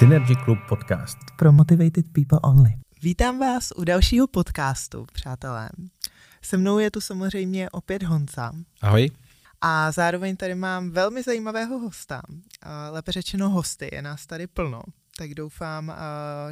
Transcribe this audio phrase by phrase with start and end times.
[0.00, 1.18] Synergy Club Podcast.
[1.36, 2.70] Pro motivated people only.
[3.02, 5.70] Vítám vás u dalšího podcastu, přátelé.
[6.42, 8.52] Se mnou je tu samozřejmě opět Honca.
[8.80, 9.10] Ahoj.
[9.60, 12.22] A zároveň tady mám velmi zajímavého hosta.
[12.90, 14.82] Lépe řečeno hosty, je nás tady plno,
[15.16, 15.94] tak doufám,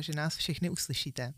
[0.00, 1.32] že nás všechny uslyšíte.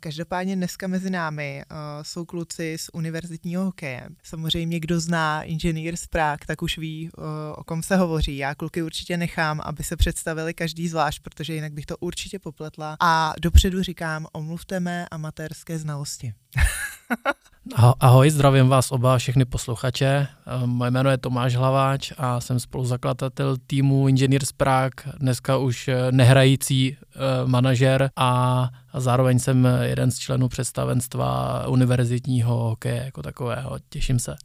[0.00, 4.08] Každopádně dneska mezi námi uh, jsou kluci z univerzitního hokeje.
[4.22, 7.24] Samozřejmě, kdo zná inženýr z Prague, tak už ví, uh,
[7.56, 8.36] o kom se hovoří.
[8.36, 12.96] Já kluky určitě nechám, aby se představili každý zvlášť, protože jinak bych to určitě popletla.
[13.00, 16.34] A dopředu říkám, omluvte mé amatérské znalosti.
[18.00, 20.06] Ahoj, zdravím vás oba, všechny posluchače.
[20.06, 26.12] Eh, moje jméno je Tomáš Hlaváč a jsem spoluzakladatel týmu Engineers Prague, dneska už eh,
[26.12, 33.78] nehrající uh, manažer a, zároveň jsem jeden z členů představenstva univerzitního hokeje jako takového.
[33.88, 34.36] Těším se.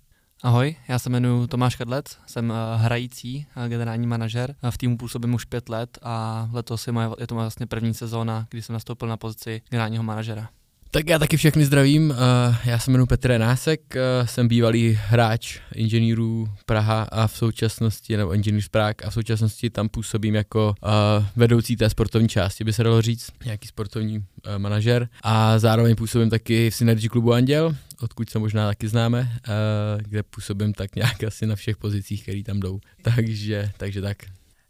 [0.43, 4.55] Ahoj, já se jmenuji Tomáš Kadlec, jsem hrající generální manažer.
[4.69, 8.47] V týmu působím už pět let a letos je, moje, je to vlastně první sezóna,
[8.49, 10.49] kdy jsem nastoupil na pozici generálního manažera.
[10.91, 15.59] Tak já taky všechny zdravím, eh, já se jmenuji Petr Násek, eh, jsem bývalý hráč
[15.75, 20.89] inženýrů Praha a v současnosti, nebo inženýr Prague a v současnosti tam působím jako eh,
[21.35, 24.25] vedoucí té sportovní části, by se dalo říct, nějaký sportovní
[24.57, 25.09] manažer.
[25.23, 29.31] A zároveň působím taky v Synergy klubu Anděl, odkud se možná taky známe,
[29.97, 32.79] kde působím tak nějak asi na všech pozicích, které tam jdou.
[33.15, 34.17] Takže, takže tak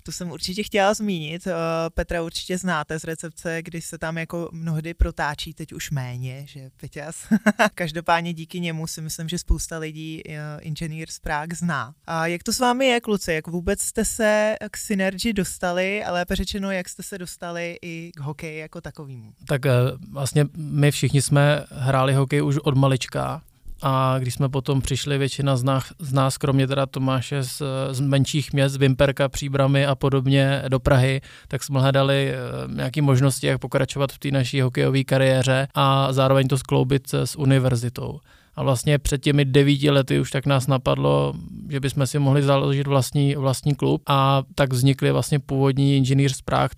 [0.03, 1.47] to jsem určitě chtěla zmínit.
[1.47, 1.53] Eh,
[1.93, 6.69] Petra určitě znáte z recepce, kdy se tam jako mnohdy protáčí, teď už méně, že
[6.81, 7.27] Peťas.
[7.75, 11.93] Každopádně díky němu si myslím, že spousta lidí eh, inženýr z Prague zná.
[12.07, 13.33] A jak to s vámi je, kluci?
[13.33, 18.11] Jak vůbec jste se k Synergy dostali, ale lépe řečeno, jak jste se dostali i
[18.15, 19.33] k hokeji jako takovému?
[19.47, 19.71] Tak eh,
[20.11, 23.41] vlastně my všichni jsme hráli hokej už od malička,
[23.81, 27.99] a když jsme potom přišli, většina z nás, z nás kromě teda Tomáše z, z
[27.99, 32.37] menších měst, Vimperka, Příbramy a podobně do Prahy, tak jsme hledali eh,
[32.73, 38.19] nějaké možnosti, jak pokračovat v té naší hokejové kariéře a zároveň to skloubit s univerzitou.
[38.59, 41.33] A vlastně před těmi devíti lety už tak nás napadlo,
[41.69, 46.41] že bychom si mohli založit vlastní, vlastní klub a tak vznikly vlastně původní inženýr z
[46.41, 46.69] Prahy.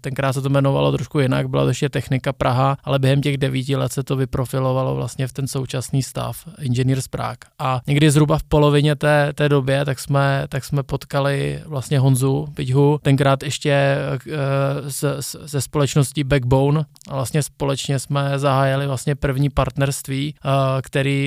[0.00, 3.76] Tenkrát se to jmenovalo trošku jinak, byla to ještě technika Praha, ale během těch devíti
[3.76, 7.36] let se to vyprofilovalo vlastně v ten současný stav inženýr z Prahy.
[7.58, 12.46] A někdy zhruba v polovině té, té době tak jsme, tak jsme potkali vlastně Honzu
[12.54, 13.98] Piťhu, tenkrát ještě
[14.80, 20.48] ze, eh, ze společností Backbone a vlastně společně jsme zahájili vlastně první partnerství, eh,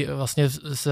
[0.06, 0.92] vlastně se,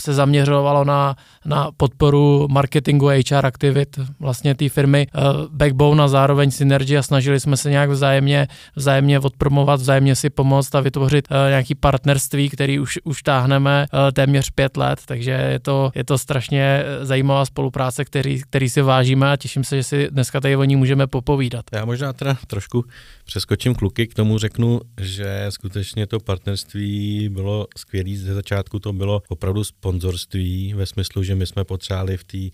[0.00, 6.50] se zaměřovalo na, na podporu marketingu HR aktivit vlastně té firmy uh, Backbone a zároveň
[6.50, 11.36] Synergy a snažili jsme se nějak vzájemně, vzájemně odpromovat, vzájemně si pomoct a vytvořit uh,
[11.48, 16.18] nějaký partnerství, který už, už táhneme uh, téměř pět let, takže je to, je to
[16.18, 20.64] strašně zajímavá spolupráce, který, který si vážíme a těším se, že si dneska tady o
[20.64, 21.64] ní můžeme popovídat.
[21.72, 22.84] Já možná teda trošku
[23.24, 29.22] přeskočím kluky, k tomu řeknu, že skutečně to partnerství bylo skvělé ze začátku to bylo
[29.28, 32.50] opravdu sponzorství ve smyslu, že my jsme potřebovali v té eh,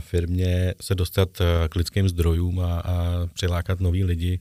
[0.00, 4.40] firmě se dostat eh, k lidským zdrojům a, a přilákat nový lidi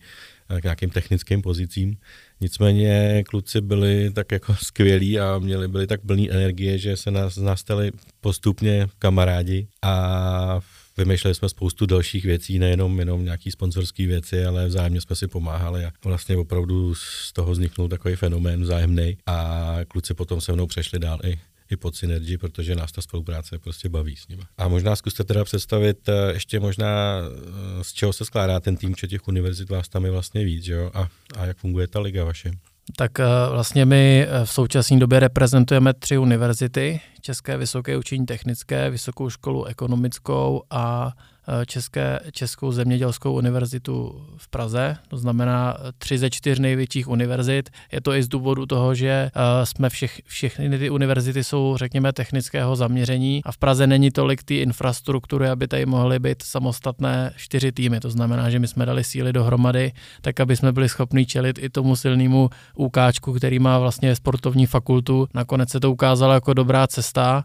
[0.49, 1.97] eh, k nějakým technickým pozicím.
[2.41, 7.37] Nicméně kluci byli tak jako skvělí a měli byli tak plný energie, že se nás,
[7.37, 7.91] nás stali
[8.21, 10.61] postupně kamarádi a
[10.97, 15.85] vymýšleli jsme spoustu dalších věcí, nejenom jenom nějaký sponzorské věci, ale vzájemně jsme si pomáhali
[15.85, 20.99] a vlastně opravdu z toho vzniknul takový fenomén vzájemný a kluci potom se mnou přešli
[20.99, 21.39] dál i
[21.71, 24.41] i pod Synergy, protože nás ta spolupráce prostě baví s nimi.
[24.57, 28.95] A možná zkuste teda představit eh, ještě možná, eh, z čeho se skládá ten tým,
[28.95, 30.91] či těch univerzit vás tam je vlastně víc, že jo?
[30.93, 32.51] A, a jak funguje ta liga vaše?
[32.97, 39.29] Tak eh, vlastně my v současné době reprezentujeme tři univerzity, České vysoké učení technické, Vysokou
[39.29, 41.34] školu ekonomickou a Eh,
[41.65, 47.69] České, Českou zemědělskou univerzitu v Praze, to znamená eh, tři ze čtyř největších univerzit.
[47.91, 49.31] Je to i z důvodu toho, že eh,
[49.65, 54.57] jsme všech, všechny ty univerzity jsou, řekněme, technického zaměření a v Praze není tolik ty
[54.57, 57.99] infrastruktury, aby tady mohly být samostatné čtyři týmy.
[57.99, 59.91] To znamená, že my jsme dali síly dohromady,
[60.21, 65.27] tak aby jsme byli schopni čelit i tomu silnému úkáčku, který má vlastně sportovní fakultu.
[65.33, 67.43] Nakonec se to ukázalo jako dobrá cesta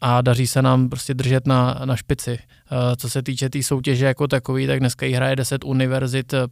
[0.00, 2.38] a daří se nám prostě držet na, na špici.
[2.72, 6.34] Eh, co se týče té tý soutěže jako takový, tak dneska ji hraje 10 univerzit
[6.34, 6.46] eh,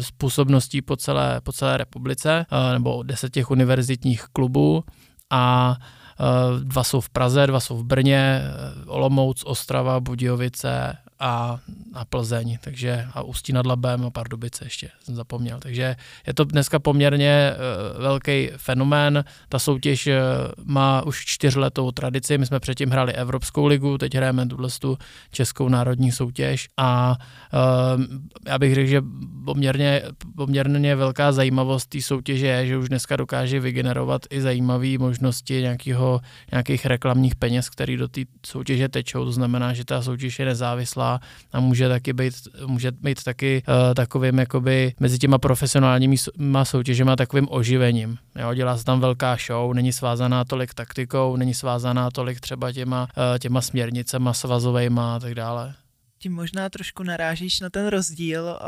[0.00, 4.84] s působností po celé, po celé republice, eh, nebo 10 těch univerzitních klubů.
[5.30, 5.76] A
[6.62, 8.42] dva jsou v Praze, dva jsou v Brně,
[8.86, 11.58] Olomouc, Ostrava, Budějovice a,
[11.94, 15.58] a Plzeň, takže a Ústí nad Labem a Pardubice ještě jsem zapomněl.
[15.60, 15.96] Takže
[16.26, 19.24] je to dneska poměrně uh, velký fenomén.
[19.48, 20.12] Ta soutěž uh,
[20.64, 22.38] má už čtyřletou tradici.
[22.38, 24.98] My jsme předtím hráli Evropskou ligu, teď hrajeme tuhle tu
[25.32, 27.16] Českou národní soutěž a
[27.96, 28.04] uh,
[28.46, 29.02] já bych řekl, že
[29.44, 30.02] poměrně,
[30.36, 36.20] poměrně velká zajímavost té soutěže je, že už dneska dokáže vygenerovat i zajímavé možnosti nějakého,
[36.52, 39.24] nějakých reklamních peněz, které do té soutěže tečou.
[39.24, 41.09] To znamená, že ta soutěž je nezávislá
[41.52, 42.34] a může taky být,
[42.66, 46.16] může být taky uh, takovým jakoby mezi těma profesionálními
[46.62, 48.18] soutěžema takovým oživením.
[48.40, 53.02] Jo, dělá se tam velká show, není svázaná tolik taktikou, není svázaná tolik třeba těma,
[53.02, 55.74] uh, těma směrnicema svazovejma a tak dále
[56.22, 58.58] tím možná trošku narážíš na ten rozdíl,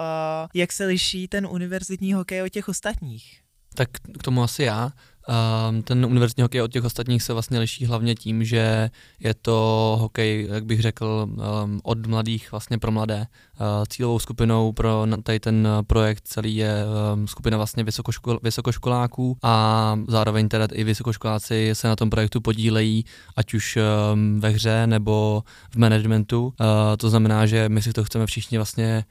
[0.54, 3.40] jak se liší ten univerzitní hokej od těch ostatních.
[3.74, 3.88] Tak
[4.18, 4.92] k tomu asi já.
[5.28, 8.90] Um, ten univerzitní hokej od těch ostatních se vlastně liší hlavně tím, že
[9.20, 13.19] je to hokej, jak bych řekl, um, od mladých vlastně pro mladé.
[13.60, 16.84] Uh, cílovou skupinou pro tady ten projekt celý je
[17.14, 23.04] um, skupina vlastně vysokoškol, vysokoškoláků a zároveň teda i vysokoškoláci se na tom projektu podílejí,
[23.36, 23.78] ať už
[24.12, 26.44] um, ve hře nebo v managementu.
[26.44, 26.52] Uh,
[26.96, 29.04] to znamená, že my si to chceme všichni vlastně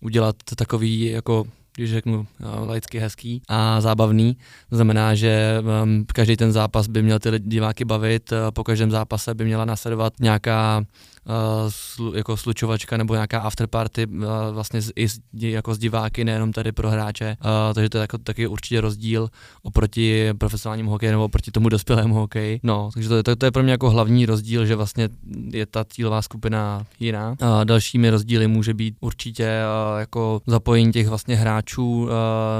[0.00, 1.44] udělat takový jako
[1.76, 4.36] když řeknu no, laicky hezký a zábavný.
[4.70, 9.34] To znamená, že um, každý ten zápas by měl ty diváky bavit, po každém zápase
[9.34, 10.84] by měla nasledovat nějaká
[11.98, 16.72] uh, jako slučovačka nebo nějaká afterparty uh, vlastně i z, jako z diváky, nejenom tady
[16.72, 19.28] pro hráče, uh, takže to je jako, taky určitě rozdíl
[19.62, 22.60] oproti profesionálnímu hokeji nebo oproti tomu dospělému hokeji.
[22.62, 25.08] No, takže to, to, to je pro mě jako hlavní rozdíl, že vlastně
[25.50, 27.28] je ta cílová skupina jiná.
[27.28, 29.50] Uh, dalšími rozdíly může být určitě
[29.98, 32.08] jako zapojení těch vlastně hráčů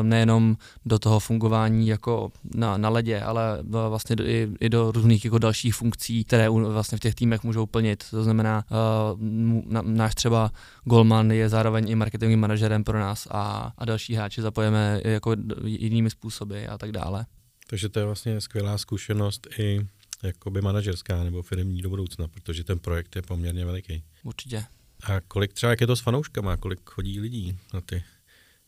[0.03, 3.59] nejenom do toho fungování jako na, na ledě, ale
[3.89, 8.05] vlastně i, i do různých jako dalších funkcí, které vlastně v těch týmech můžou plnit.
[8.11, 9.21] To znamená uh,
[9.83, 10.51] náš třeba
[10.85, 16.11] Golman je zároveň i marketingovým manažerem pro nás a, a další hráči zapojeme jako jinými
[16.11, 17.27] způsoby a tak dále.
[17.67, 19.87] Takže to je vlastně skvělá zkušenost i
[20.23, 24.03] jakoby manažerská nebo firmní do budoucna, protože ten projekt je poměrně veliký.
[24.23, 24.65] Určitě.
[25.05, 28.03] A kolik třeba, jak je to s fanouškama, kolik chodí lidí na ty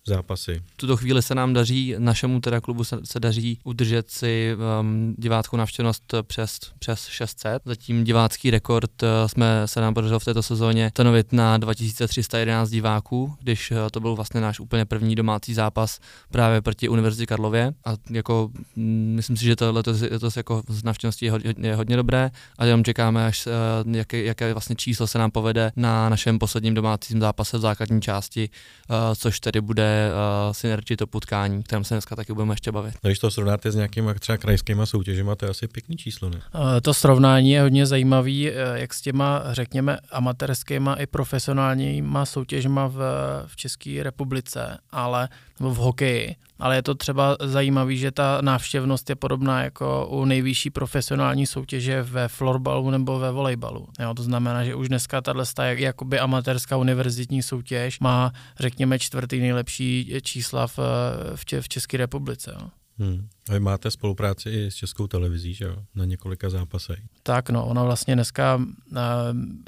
[0.07, 0.63] zápasy.
[0.75, 5.15] V tuto chvíli se nám daří, našemu teda klubu se, se daří udržet si um,
[5.19, 7.63] diváckou návštěvnost přes, přes 600.
[7.65, 13.35] Zatím divácký rekord uh, jsme se nám podařilo v této sezóně stanovit na 2311 diváků,
[13.41, 16.01] když uh, to byl vlastně náš úplně první domácí zápas
[16.31, 17.73] právě proti Univerzitě Karlově.
[17.85, 21.75] A jako mm, myslím si, že to letos, letos jako z návštěvnosti je, hodně, je
[21.75, 26.09] hodně dobré a jenom čekáme, až uh, jaké, jaké vlastně číslo se nám povede na
[26.09, 28.49] našem posledním domácím zápase v základní části,
[28.91, 29.92] uh, což tedy bude
[30.47, 32.95] uh, synergy to potkání, kterém se dneska taky budeme ještě bavit.
[33.05, 36.37] No, když to srovnáte s nějakými třeba krajskými soutěžemi, to je asi pěkný číslo, ne?
[36.37, 42.87] Uh, to srovnání je hodně zajímavý, uh, jak s těma, řekněme, amatérskýma i profesionálníma soutěžma
[42.87, 42.99] v,
[43.47, 49.11] v České republice, ale nebo v hokeji, ale je to třeba zajímavé, že ta návštěvnost
[49.11, 53.89] je podobná jako u nejvyšší profesionální soutěže ve florbalu nebo ve volejbalu.
[54.01, 60.15] Jo, to znamená, že už dneska tahle jakoby amatérská univerzitní soutěž má, řekněme, čtvrtý nejlepší
[60.23, 60.79] čísla v,
[61.35, 62.57] v, v České republice.
[62.61, 62.69] Jo.
[62.99, 63.29] Hmm.
[63.49, 65.77] A vy máte spolupráci i s českou televizí, že jo?
[65.95, 66.99] Na několika zápasech.
[67.23, 68.99] Tak no, ona vlastně dneska, uh,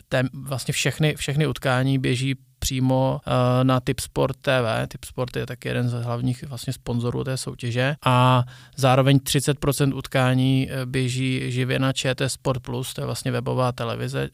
[0.09, 3.33] tém, vlastně všechny, všechny utkání běží přímo uh,
[3.63, 4.89] na Tipsport TV.
[4.89, 8.45] Tipsport je taky jeden z hlavních vlastně sponzorů té soutěže a
[8.77, 14.29] zároveň 30% utkání eh, běží živě na ČT Sport Plus, to je vlastně webová televize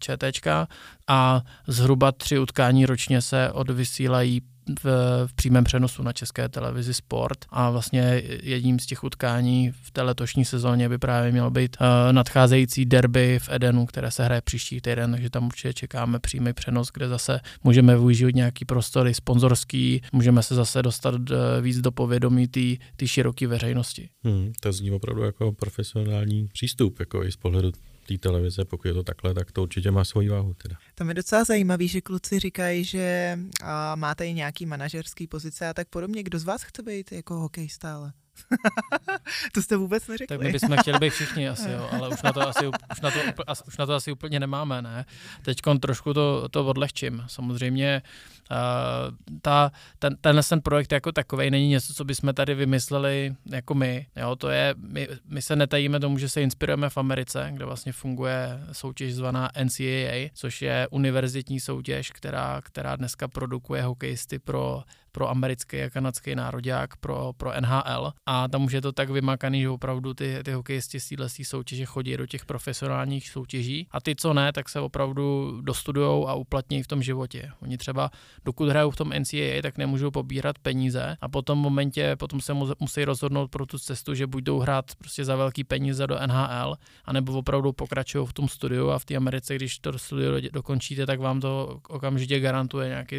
[0.00, 0.68] ČTčka
[1.08, 4.40] a zhruba tři utkání ročně se odvysílají
[4.82, 4.84] v,
[5.26, 10.02] v přímém přenosu na české televizi Sport a vlastně jedním z těch utkání v té
[10.02, 14.80] letošní sezóně by právě mělo být uh, nadcházející derby v Edenu, které se hraje příští
[14.80, 20.42] týden, takže tam určitě čekáme přímý přenos, kde zase můžeme využít nějaký prostory sponzorský, můžeme
[20.42, 22.48] se zase dostat uh, víc do povědomí
[22.96, 24.08] té široké veřejnosti.
[24.24, 27.72] Hmm, to zní opravdu jako profesionální přístup, jako i z pohledu
[28.04, 30.54] té televize, pokud je to takhle, tak to určitě má svoji váhu.
[30.54, 30.76] Teda.
[30.94, 35.74] Tam je docela zajímavý, že kluci říkají, že a, máte i nějaký manažerský pozice a
[35.74, 36.22] tak podobně.
[36.22, 38.12] Kdo z vás chce být jako hokej stále?
[39.52, 40.38] to jste vůbec neřekli.
[40.38, 43.10] Tak my bychom chtěli být všichni asi, jo, ale už na to asi, už na
[43.10, 43.18] to,
[43.66, 45.04] už na to asi úplně nemáme, ne?
[45.42, 47.24] Teď trošku to, to odlehčím.
[47.26, 48.02] Samozřejmě
[48.50, 53.74] uh, ta, ten, tenhle ten projekt jako takový není něco, co bychom tady vymysleli jako
[53.74, 54.06] my.
[54.16, 57.92] Jo, to je, my, my se netajíme tomu, že se inspirujeme v Americe, kde vlastně
[57.92, 64.82] funguje soutěž zvaná NCAA, což je univerzitní soutěž, která, která dneska produkuje hokejisty pro
[65.14, 69.60] pro americký a kanadský národák, pro, pro NHL a tam už je to tak vymakaný,
[69.60, 73.86] že opravdu ty, ty hokejisti z téhle soutěže chodí do těch profesionálních soutěží.
[73.90, 77.50] A ty, co ne, tak se opravdu dostudujou a uplatní v tom životě.
[77.62, 78.10] Oni třeba,
[78.44, 81.16] dokud hrajou v tom NCAA, tak nemůžou pobírat peníze.
[81.20, 84.94] A potom v momentě, potom se musí rozhodnout pro tu cestu, že buď jdou hrát
[84.98, 88.90] prostě za velký peníze do NHL, anebo opravdu pokračují v tom studiu.
[88.90, 93.16] A v té Americe, když to studio dokončíte, tak vám to okamžitě garantuje nějaký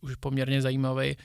[0.00, 1.16] už poměrně zajímavý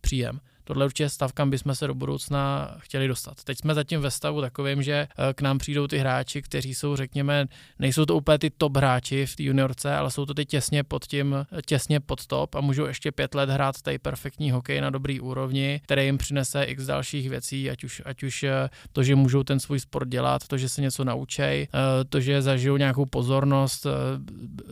[0.00, 3.44] příjem tohle určitě je stav, kam bychom se do budoucna chtěli dostat.
[3.44, 6.96] Teď jsme zatím ve stavu takovým, že eh, k nám přijdou ty hráči, kteří jsou,
[6.96, 7.46] řekněme,
[7.78, 11.06] nejsou to úplně ty top hráči v té juniorce, ale jsou to ty těsně pod
[11.06, 15.20] tím, těsně pod top a můžou ještě pět let hrát tady perfektní hokej na dobrý
[15.20, 19.42] úrovni, který jim přinese x dalších věcí, ať už, ať už eh, to, že můžou
[19.42, 21.68] ten svůj sport dělat, to, že se něco naučí, eh,
[22.08, 23.86] to, že zažijou nějakou pozornost,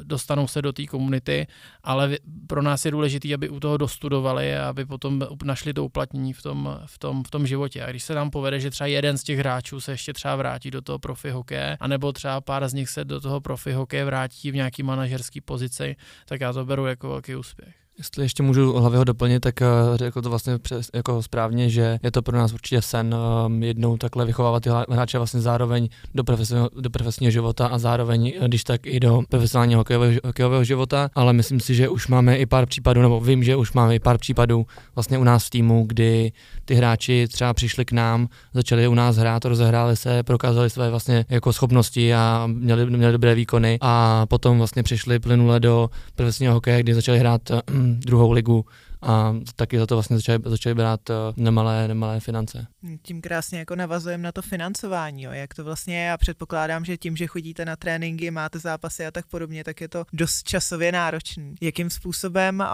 [0.02, 1.46] dostanou se do té komunity,
[1.84, 6.32] ale pro nás je důležité, aby u toho dostudovali a aby potom našli to uplatnění
[6.32, 7.84] v tom, v, tom, v tom životě.
[7.84, 10.70] A když se nám povede, že třeba jeden z těch hráčů se ještě třeba vrátí
[10.70, 14.50] do toho profi hokeje, anebo třeba pár z nich se do toho profi hokeje vrátí
[14.50, 17.85] v nějaký manažerský pozici, tak já to beru jako velký úspěch.
[17.98, 21.98] Jestli ještě můžu hlavě ho doplnit, tak uh, řekl to vlastně přes, jako správně, že
[22.02, 23.14] je to pro nás určitě sen
[23.46, 28.32] um, jednou takhle vychovávat ty hráče vlastně zároveň do profesního, do profesního života a zároveň,
[28.40, 32.36] eh, když tak i do profesionálního hokejového, hokejového života, ale myslím si, že už máme
[32.36, 35.50] i pár případů, nebo vím, že už máme i pár případů vlastně u nás v
[35.50, 36.32] týmu, kdy
[36.64, 41.24] ty hráči třeba přišli k nám, začali u nás hrát, rozehráli se, prokázali své vlastně
[41.28, 43.78] jako schopnosti a měli, měli dobré výkony.
[43.80, 47.50] A potom vlastně přišli plynule do profesního hokeje, kdy začali hrát
[47.86, 48.64] druhou ligu
[49.02, 52.66] a taky za to vlastně začali, začali brát eh, nemalé, nemalé finance.
[53.02, 55.32] Tím krásně jako navazujeme na to financování, jo.
[55.32, 56.04] jak to vlastně je.
[56.04, 59.88] Já předpokládám, že tím, že chodíte na tréninky, máte zápasy a tak podobně, tak je
[59.88, 61.54] to dost časově náročný.
[61.60, 62.66] Jakým způsobem uh,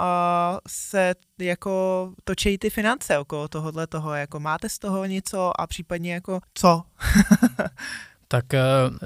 [0.69, 6.15] se jako točí ty finance okolo tohohle toho, jako máte z toho něco a případně
[6.15, 6.83] jako co?
[8.33, 8.61] tak eh,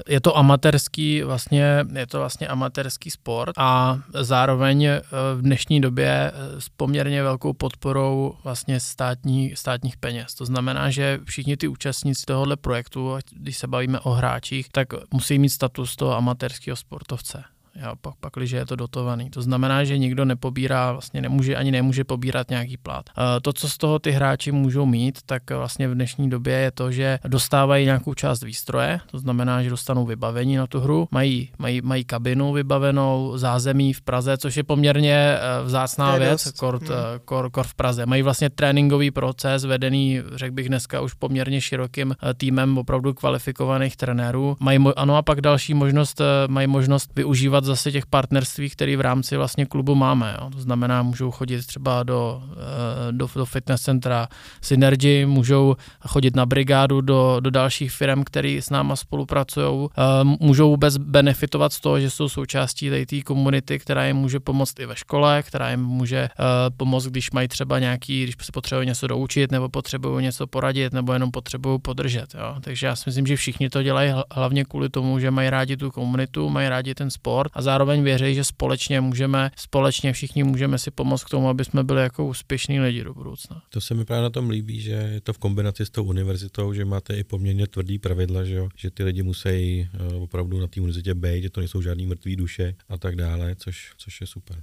[0.08, 5.02] je to amatérský, vlastně, je to vlastně amatérský sport a zároveň eh,
[5.34, 10.34] v dnešní době eh, s poměrně velkou podporou vlastně státní, státních peněz.
[10.34, 15.38] To znamená, že všichni ty účastníci tohohle projektu, když se bavíme o hráčích, tak musí
[15.38, 19.30] mít status toho amatérského sportovce jo, pak, pak když je to dotovaný.
[19.30, 23.04] To znamená, že nikdo nepobírá, vlastně nemůže, ani nemůže pobírat nějaký plat.
[23.10, 26.70] E, to, co z toho ty hráči můžou mít, tak vlastně v dnešní době je
[26.70, 31.50] to, že dostávají nějakou část výstroje, to znamená, že dostanou vybavení na tu hru, mají,
[31.58, 36.92] mají, mají kabinu vybavenou, zázemí v Praze, což je poměrně e, vzácná věc, kort, hmm.
[36.92, 38.06] E, kor, kor v Praze.
[38.06, 44.56] Mají vlastně tréninkový proces vedený, řekl bych dneska už poměrně širokým týmem opravdu kvalifikovaných trenérů.
[44.60, 49.36] Mají, ano a pak další možnost, mají možnost využívat zase těch partnerství, které v rámci
[49.36, 50.36] vlastně klubu máme.
[50.40, 50.50] Jo.
[50.50, 54.28] To znamená, můžou chodit třeba do, eh, do, do fitness centra
[54.62, 55.76] Synergy, můžou
[56.08, 59.88] chodit na brigádu do, do dalších firm, které s náma spolupracují.
[59.98, 60.02] Eh,
[60.40, 64.86] můžou vůbec benefitovat z toho, že jsou součástí té komunity, která jim může pomoct i
[64.86, 66.30] ve škole, která jim může eh,
[66.76, 71.12] pomoct, když mají třeba nějaký, když se potřebují něco doučit, nebo potřebují něco poradit, nebo
[71.12, 72.34] jenom potřebují podržet.
[72.34, 72.56] Jo.
[72.60, 75.90] Takže já si myslím, že všichni to dělají hlavně kvůli tomu, že mají rádi tu
[75.90, 80.90] komunitu, mají rádi ten sport a zároveň věří, že společně můžeme, společně všichni můžeme si
[80.90, 83.62] pomoct k tomu, aby jsme byli jako úspěšní lidi do budoucna.
[83.70, 86.72] To se mi právě na tom líbí, že je to v kombinaci s tou univerzitou,
[86.72, 88.68] že máte i poměrně tvrdý pravidla, že, jo?
[88.76, 92.36] že ty lidi musí eh, opravdu na té univerzitě být, že to nejsou žádný mrtvý
[92.36, 94.62] duše a tak dále, což, což je super.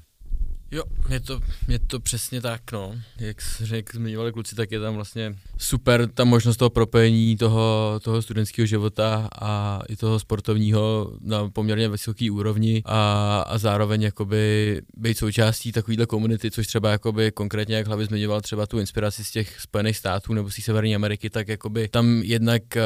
[0.74, 2.96] Jo, je to, je to přesně tak, no.
[3.20, 3.38] Jak,
[3.72, 8.65] jak zmiňovali kluci, tak je tam vlastně super ta možnost toho propojení toho, toho studentského
[8.65, 15.72] života a i toho sportovního na poměrně vysoké úrovni a, a zároveň jakoby být součástí
[15.72, 19.98] takovéhle komunity, což třeba jakoby konkrétně, jak hlavě zmiňoval třeba tu inspiraci z těch Spojených
[19.98, 22.82] států nebo z Severní Ameriky, tak jakoby tam jednak uh,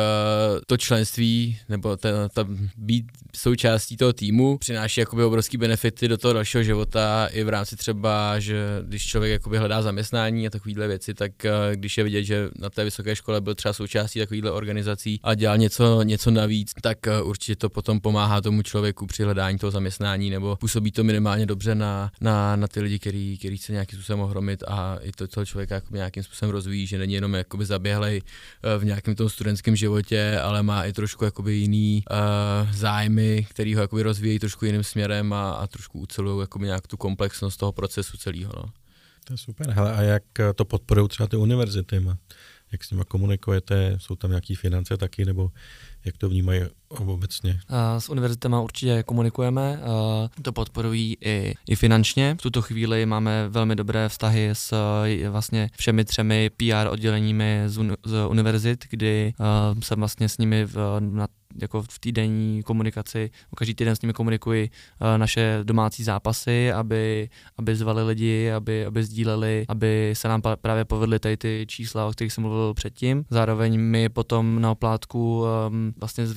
[0.67, 6.33] to členství nebo ta, ta být součástí toho týmu přináší jakoby obrovský benefity do toho
[6.33, 11.13] dalšího života i v rámci třeba, že když člověk jakoby hledá zaměstnání a takovéhle věci,
[11.13, 15.19] tak eh, když je vidět, že na té vysoké škole byl třeba součástí takovýchhle organizací
[15.23, 19.57] a dělal něco, něco navíc, tak eh, určitě to potom pomáhá tomu člověku při hledání
[19.57, 23.71] toho zaměstnání nebo působí to minimálně dobře na, na, na ty lidi, který, který se
[23.71, 27.65] nějakým způsobem ohromit a i to toho člověka nějakým způsobem rozvíjí, že není jenom jakoby
[27.65, 28.21] zaběhlej
[28.63, 33.75] eh, v nějakém tom studentském životě, ale má i trošku jakoby jiný uh, zájmy, který
[33.75, 37.66] ho jakoby rozvíjí trošku jiným směrem a, a trošku ucelují jakoby nějak tu komplexnost toho
[37.67, 38.51] toho procesu celého.
[38.55, 38.71] No.
[39.27, 39.69] To je super.
[39.69, 40.23] Hele, a jak
[40.55, 42.05] to podporují třeba ty univerzity?
[42.71, 43.95] Jak s nimi komunikujete?
[43.99, 45.51] Jsou tam nějaké finance taky, nebo
[46.05, 47.59] jak to vnímají obecně?
[47.97, 49.79] S univerzitama určitě komunikujeme,
[50.41, 52.35] to podporují i, i finančně.
[52.39, 54.73] V tuto chvíli máme velmi dobré vztahy s
[55.29, 59.33] vlastně všemi třemi PR odděleními z, un, z univerzit, kdy
[59.79, 61.27] jsem vlastně s nimi v, na
[61.61, 67.75] jako v týdenní komunikaci, každý týden s nimi komunikuji uh, naše domácí zápasy, aby, aby
[67.75, 72.33] zvali lidi, aby, aby sdíleli, aby se nám právě povedly tady ty čísla, o kterých
[72.33, 73.25] jsem mluvil předtím.
[73.29, 76.27] Zároveň my potom na oplátku um, vlastně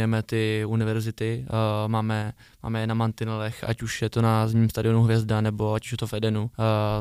[0.00, 4.70] zviditelňujeme ty univerzity, uh, máme, máme je na mantinelech, ať už je to na zimním
[4.70, 6.42] stadionu Hvězda, nebo ať už je to v Edenu.
[6.42, 6.48] Uh,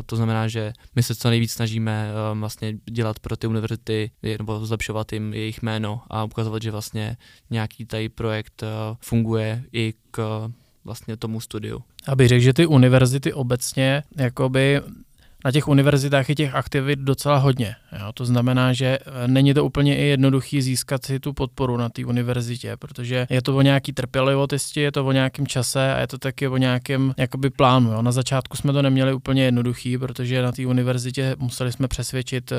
[0.06, 4.66] to znamená, že my se co nejvíc snažíme um, vlastně dělat pro ty univerzity, nebo
[4.66, 7.18] zlepšovat jim jejich jméno a ukazovat, že vlastně
[7.50, 10.50] nějaký tady projekt uh, funguje i k
[10.84, 11.84] vlastně tomu studiu.
[12.08, 14.82] Abych řekl, že ty univerzity obecně jakoby
[15.46, 17.76] na těch univerzitách je těch aktivit docela hodně.
[18.00, 18.12] Jo?
[18.14, 22.06] To znamená, že e, není to úplně i jednoduchý získat si tu podporu na té
[22.06, 26.18] univerzitě, protože je to o nějaký trpělivosti, je to o nějakém čase a je to
[26.18, 27.92] taky o nějakém jakoby plánu.
[27.92, 28.02] Jo?
[28.02, 32.56] Na začátku jsme to neměli úplně jednoduchý, protože na té univerzitě museli jsme přesvědčit e,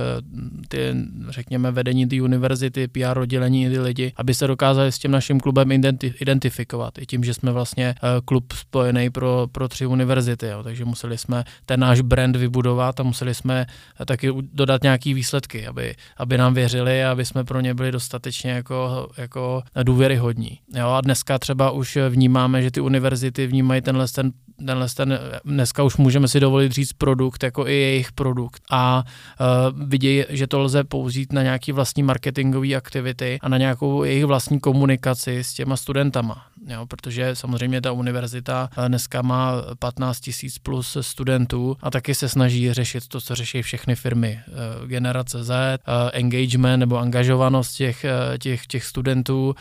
[0.69, 0.95] ty,
[1.29, 5.69] řekněme, vedení té univerzity, PR oddělení ty lidi, aby se dokázali s tím naším klubem
[5.69, 6.99] identi- identifikovat.
[6.99, 7.95] I tím, že jsme vlastně e,
[8.25, 10.47] klub spojený pro, pro tři univerzity.
[10.47, 10.63] Jo?
[10.63, 13.67] Takže museli jsme ten náš brand vybudovat budovat a museli jsme
[14.07, 18.51] taky dodat nějaký výsledky, aby, aby nám věřili a aby jsme pro ně byli dostatečně
[18.51, 20.59] jako, jako důvěryhodní.
[20.75, 24.33] Jo, a dneska třeba už vnímáme, že ty univerzity vnímají tenhle ten
[24.67, 29.89] tenhle ten, dneska už můžeme si dovolit říct produkt, jako i jejich produkt a uh,
[29.89, 34.61] vidějí, že to lze použít na nějaký vlastní marketingové aktivity a na nějakou jejich vlastní
[34.61, 41.77] komunikaci s těma studentama, jo, protože samozřejmě ta univerzita dneska má 15 tisíc plus studentů
[41.83, 44.41] a taky se snaží řešit to, co řeší všechny firmy.
[44.49, 48.05] Uh, generace Z, uh, engagement nebo angažovanost těch,
[48.39, 49.55] těch, těch studentů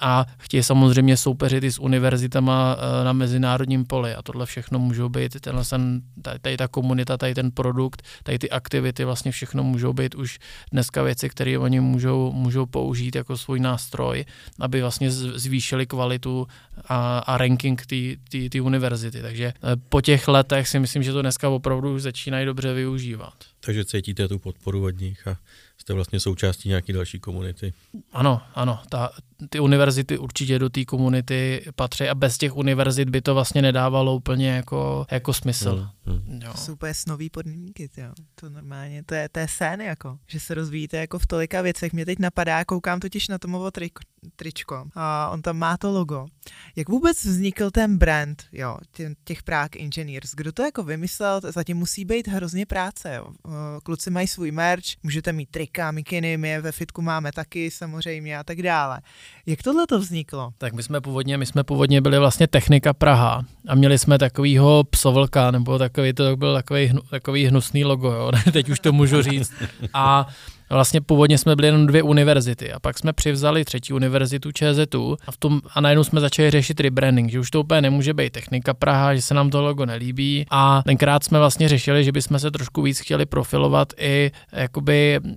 [0.00, 5.08] a chtějí samozřejmě soupeřit i s univerzitama na mezinárodním poli a to tohle všechno můžou
[5.08, 9.64] být, tenhle ten, tady, tady ta komunita, tady ten produkt, tady ty aktivity, vlastně všechno
[9.64, 10.38] můžou být už
[10.72, 14.24] dneska věci, které oni můžou, můžou použít jako svůj nástroj,
[14.60, 16.29] aby vlastně zvýšili kvalitu
[16.88, 17.86] a, a ranking
[18.50, 19.22] té univerzity.
[19.22, 23.34] Takže eh, po těch letech si myslím, že to dneska opravdu už začínají dobře využívat.
[23.60, 25.36] Takže cítíte tu podporu od nich a
[25.78, 27.72] jste vlastně součástí nějaké další komunity.
[28.12, 29.10] Ano, ano, ta,
[29.48, 34.16] ty univerzity určitě do té komunity patří a bez těch univerzit by to vlastně nedávalo
[34.16, 35.88] úplně jako, jako smysl.
[36.06, 36.40] Hmm, hmm.
[36.42, 36.52] Jo.
[36.52, 38.12] To jsou úplně snový podmínky, jo.
[38.34, 41.92] to normálně, to je, to je sen, jako, že se rozvíjíte jako v tolika věcech.
[41.92, 43.90] Mě teď napadá, koukám totiž na Tomovo tri,
[44.36, 46.26] tričko a on tam má to logo.
[46.76, 50.34] Jak vůbec vznikl ten brand, jo, těch, těch Prague Engineers?
[50.34, 51.40] Kdo to jako vymyslel?
[51.44, 53.26] Zatím musí být hrozně práce, jo.
[53.82, 58.38] Kluci mají svůj merch, můžete mít trika, mikiny, my je ve fitku máme taky samozřejmě
[58.38, 59.00] a tak dále.
[59.46, 60.52] Jak tohle to vzniklo?
[60.58, 64.84] Tak my jsme původně, my jsme původně byli vlastně Technika Praha a měli jsme takovýho
[64.84, 68.32] psovlka, nebo takový, to byl takový, takový hnusný logo, jo.
[68.52, 69.52] teď už to můžu říct.
[69.94, 70.26] A
[70.70, 75.32] Vlastně původně jsme byli jenom dvě univerzity a pak jsme přivzali třetí univerzitu ČZU a,
[75.32, 78.74] v tom, a najednou jsme začali řešit rebranding, že už to úplně nemůže být technika
[78.74, 80.46] Praha, že se nám to logo nelíbí.
[80.50, 85.30] A tenkrát jsme vlastně řešili, že bychom se trošku víc chtěli profilovat i jakoby uh,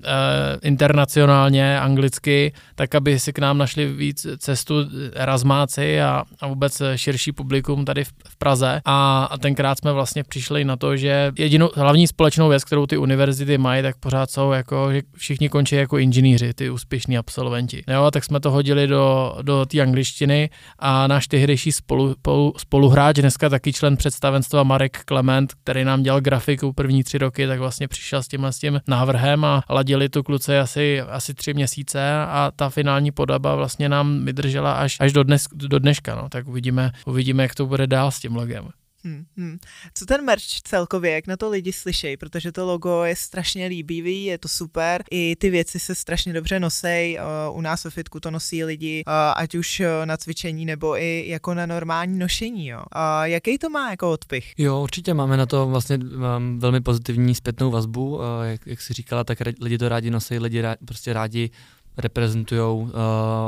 [0.62, 4.76] internacionálně, anglicky, tak aby si k nám našli víc cestu
[5.14, 8.82] Erasmáci a, a vůbec širší publikum tady v, v Praze.
[8.86, 12.98] A, a tenkrát jsme vlastně přišli na to, že jedinou hlavní společnou věc, kterou ty
[12.98, 17.84] univerzity mají, tak pořád jsou jako, že všichni končí jako inženýři, ty úspěšní absolventi.
[17.88, 23.16] Jo, tak jsme to hodili do, do té angličtiny a náš tehdejší spolu, spolu, spoluhráč,
[23.16, 27.88] dneska taky člen představenstva Marek Klement, který nám dělal grafiku první tři roky, tak vlastně
[27.88, 32.52] přišel s tímhle s tím návrhem a ladili tu kluci asi, asi tři měsíce a
[32.56, 36.16] ta finální podoba vlastně nám vydržela až, až do, dnes, do dneška.
[36.16, 36.30] No.
[36.30, 38.70] Tak uvidíme, uvidíme, jak to bude dál s tím logem.
[39.06, 39.58] Hmm, hmm.
[39.94, 44.26] Co ten merch celkově, jak na to lidi slyšejí, protože to logo je strašně líbivý,
[44.26, 48.20] je to super, i ty věci se strašně dobře nosej, uh, u nás ve fitku
[48.20, 49.04] to nosí lidi,
[49.36, 52.84] ať už na cvičení nebo i jako na normální nošení, jo.
[53.24, 54.54] Jaký to má jako odpich?
[54.58, 59.24] Jo, určitě máme na to vlastně um, velmi pozitivní zpětnou vazbu, jak, jak jsi říkala,
[59.24, 61.50] tak lidi to rádi nosí, lidi rádi, prostě rádi
[61.98, 62.90] reprezentují uh,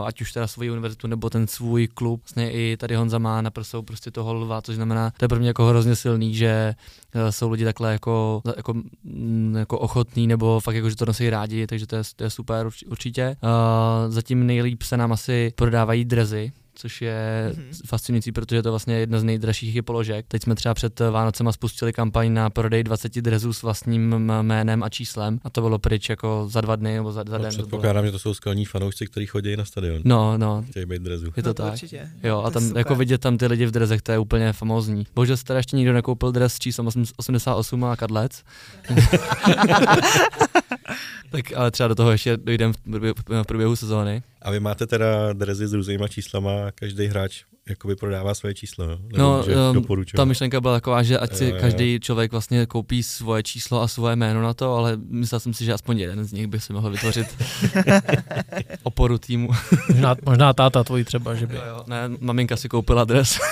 [0.06, 2.22] ať už teda svoji univerzitu nebo ten svůj klub.
[2.24, 5.40] Vlastně i tady Honza má na prsou prostě toho lva, což znamená, to je pro
[5.40, 6.76] mě jako hrozně silný, že
[7.16, 11.30] uh, jsou lidi takhle jako, jako, mm, jako ochotní nebo fakt jako, že to nosí
[11.30, 13.38] rádi, takže to je, to je super určitě.
[13.44, 17.66] Uh, zatím nejlíp se nám asi prodávají drezy, což je Mhm.
[17.88, 20.26] fascinující, protože je to vlastně jedna z nejdražších položek.
[20.28, 24.10] Teď jsme třeba před Vánocema spustili kampaň na prodej 20 drezů s vlastním
[24.42, 27.44] jménem a číslem a to bylo pryč jako za dva dny nebo za, za No,
[27.44, 27.52] den.
[27.52, 27.68] to bylo.
[27.68, 30.02] předpokládám, že to jsou skalní fanoušci, kteří chodí na stadion.
[30.06, 31.32] No, no, Chtějí být drezu.
[31.38, 31.74] je to no, tak.
[31.74, 32.10] Určitě.
[32.24, 32.78] Jo, a To je tam super.
[32.78, 35.08] jako vidět tam ty lidi v drezech, to je úplně famózní.
[35.16, 38.44] Bohužel se teda ještě nikdo nekoupil dres s číslem 8- 88 a kadlec.
[41.32, 44.24] tak ale třeba do toho ještě dojdeme v průběhu, v průběhu sezóny.
[44.42, 48.86] A vy máte teda drezy s různýma číslama a každý hráč jakoby prodává svoje číslo,
[48.86, 48.98] jo?
[49.02, 50.04] Nebo No, že um.
[50.16, 51.56] Ta myšlenka byla taková, že ať Jo, si jo.
[51.60, 55.66] každý člověk vlastně koupí svoje číslo a svoje jméno na to, ale myslel jsem si,
[55.66, 57.28] že aspoň jeden z nich by si mohl vytvořit
[58.84, 59.50] oporu týmu.
[59.90, 61.56] Možná, možná táta tvojí třeba, že by.
[61.56, 61.84] Jo, jo.
[61.88, 63.40] Ne, maminka si koupila dres.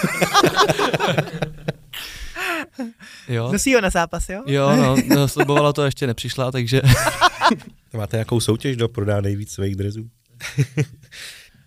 [3.28, 3.52] jo.
[3.52, 4.44] Nosí ho na zápas, jo?
[4.46, 6.82] Jo, no, no, slibovala to, ještě nepřišla, takže
[7.94, 10.10] Máte nějakou soutěž, kdo prodá nejvíc svých drezů?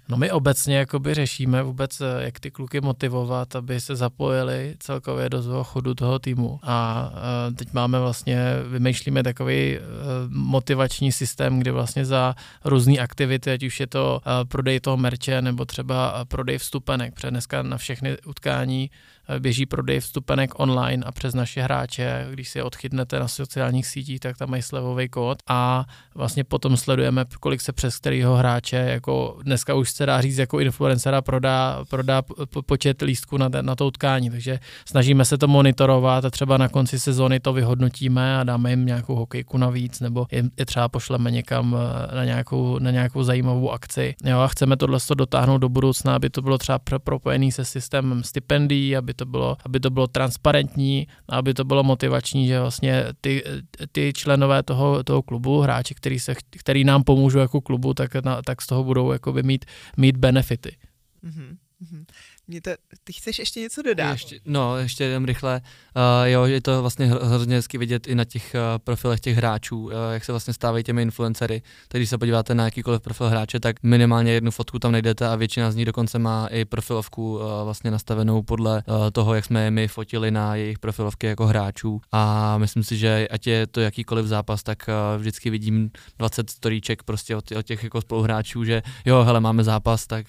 [0.08, 5.42] No my obecně jakoby řešíme vůbec, jak ty kluky motivovat, aby se zapojili celkově do
[5.42, 6.60] toho chodu toho týmu.
[6.62, 7.10] A
[7.56, 8.38] teď máme vlastně,
[8.68, 9.80] vymýšlíme takový eh,
[10.28, 15.42] motivační systém, kdy vlastně za různé aktivity, ať už je to eh, prodej toho merče
[15.42, 18.90] nebo třeba eh, prodej vstupenek, protože dneska na všechny utkání
[19.38, 24.20] běží prodej vstupenek online a přes naše hráče, když si je odchytnete na sociálních sítích,
[24.20, 25.84] tak tam mají slevový kód a
[26.14, 30.60] vlastně potom sledujeme, kolik se přes kterého hráče, jako dneska už se dá říct, jako
[30.60, 34.58] influencera prodá, prodá po- počet lístků na, na to utkání, takže
[34.88, 39.14] snažíme se to monitorovat a třeba na konci sezóny to vyhodnotíme a dáme jim nějakou
[39.14, 44.14] hokejku navíc, nebo je, třeba pošleme někam eh, na nějakou, na nějakou zajímavou akci.
[44.24, 47.64] Jo, a chceme tohle to dotáhnout do budoucna, aby to bylo třeba pro, propojený se
[47.64, 53.04] systémem stipendií, aby to bylo, aby to bylo transparentní, aby to bylo motivační, že vlastně
[53.20, 53.44] ty,
[53.92, 58.42] ty členové toho, toho klubu, hráči, který, se, který nám pomůžou jako klubu, tak, na,
[58.42, 59.64] tak z toho budou jakoby mít,
[59.96, 60.76] mít benefity.
[61.22, 62.04] Mhm, mhm.
[62.48, 62.70] Mě to,
[63.04, 64.12] ty chceš ještě něco dodat?
[64.12, 65.60] ještě, no, ještě jenom rychle.
[65.96, 69.36] Uh, jo, je to vlastně hr- hrozně hezky vidět i na těch uh, profilech těch
[69.36, 71.62] hráčů, uh, jak se vlastně stávají těmi influencery.
[71.88, 75.36] Tak když se podíváte na jakýkoliv profil hráče, tak minimálně jednu fotku tam najdete a
[75.36, 79.64] většina z nich dokonce má i profilovku uh, vlastně nastavenou podle uh, toho, jak jsme
[79.64, 82.00] je my fotili na jejich profilovky jako hráčů.
[82.12, 87.02] A myslím si, že ať je to jakýkoliv zápas, tak uh, vždycky vidím 20 storíček
[87.02, 90.26] prostě od, od těch jako spoluhráčů, že jo, hele, máme zápas, tak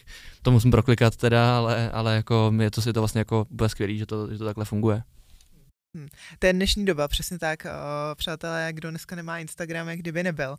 [0.48, 3.98] to musím proklikat teda, ale, ale jako je to, je to vlastně jako úplně skvělý,
[3.98, 5.04] že to, že to takhle funguje.
[6.40, 7.66] To je dnešní doba, přesně tak.
[7.66, 7.72] Uh,
[8.16, 10.50] přátelé, kdo dneska nemá Instagram, jak kdyby nebyl.
[10.52, 10.58] Uh,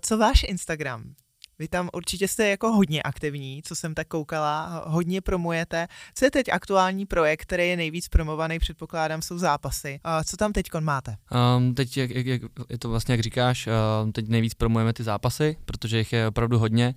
[0.00, 1.14] co váš Instagram?
[1.62, 5.86] Vy tam určitě jste jako hodně aktivní, co jsem tak koukala, hodně promujete.
[6.14, 10.00] Co je teď aktuální projekt, který je nejvíc promovaný, předpokládám, jsou zápasy.
[10.06, 11.16] Uh, co tam teď máte?
[11.56, 13.68] Um, teď, jak, jak, jak, je to vlastně, jak říkáš,
[14.02, 16.94] um, teď nejvíc promujeme ty zápasy, protože jich je opravdu hodně.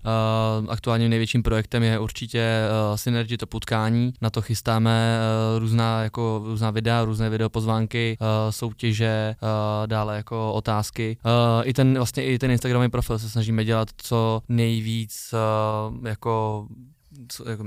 [0.62, 4.14] Uh, aktuálním největším projektem je určitě uh, Synergy to utkání.
[4.22, 5.20] Na to chystáme
[5.54, 9.48] uh, různá, jako, různá videa, různé videopozvánky, uh, soutěže, uh,
[9.88, 11.18] dále jako otázky.
[11.26, 11.32] Uh,
[11.70, 16.68] I ten vlastně i ten Instagramový profil se snažíme dělat co nejvíc co- jako,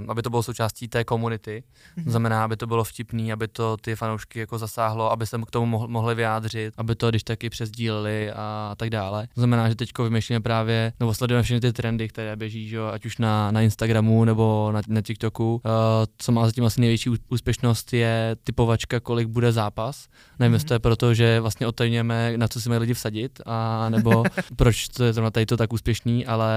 [0.09, 1.63] aby to bylo součástí té komunity.
[2.05, 5.51] To znamená, aby to bylo vtipný, aby to ty fanoušky jako zasáhlo, aby se k
[5.51, 9.29] tomu mohl, mohli vyjádřit, aby to když taky přesdíleli a tak dále.
[9.35, 13.07] To znamená, že teď vymýšlíme právě, nebo sledujeme všechny ty trendy, které běží, že ať
[13.07, 15.55] už na, na Instagramu nebo na, na TikToku.
[15.55, 15.71] Uh,
[16.19, 20.09] co má zatím asi největší úspěšnost je typovačka, kolik bude zápas.
[20.39, 23.89] Nevím, jestli to je proto, že vlastně otajňujeme, na co si mají lidi vsadit, a
[23.89, 24.23] nebo
[24.57, 26.55] proč to je zrovna tady to tak úspěšný, ale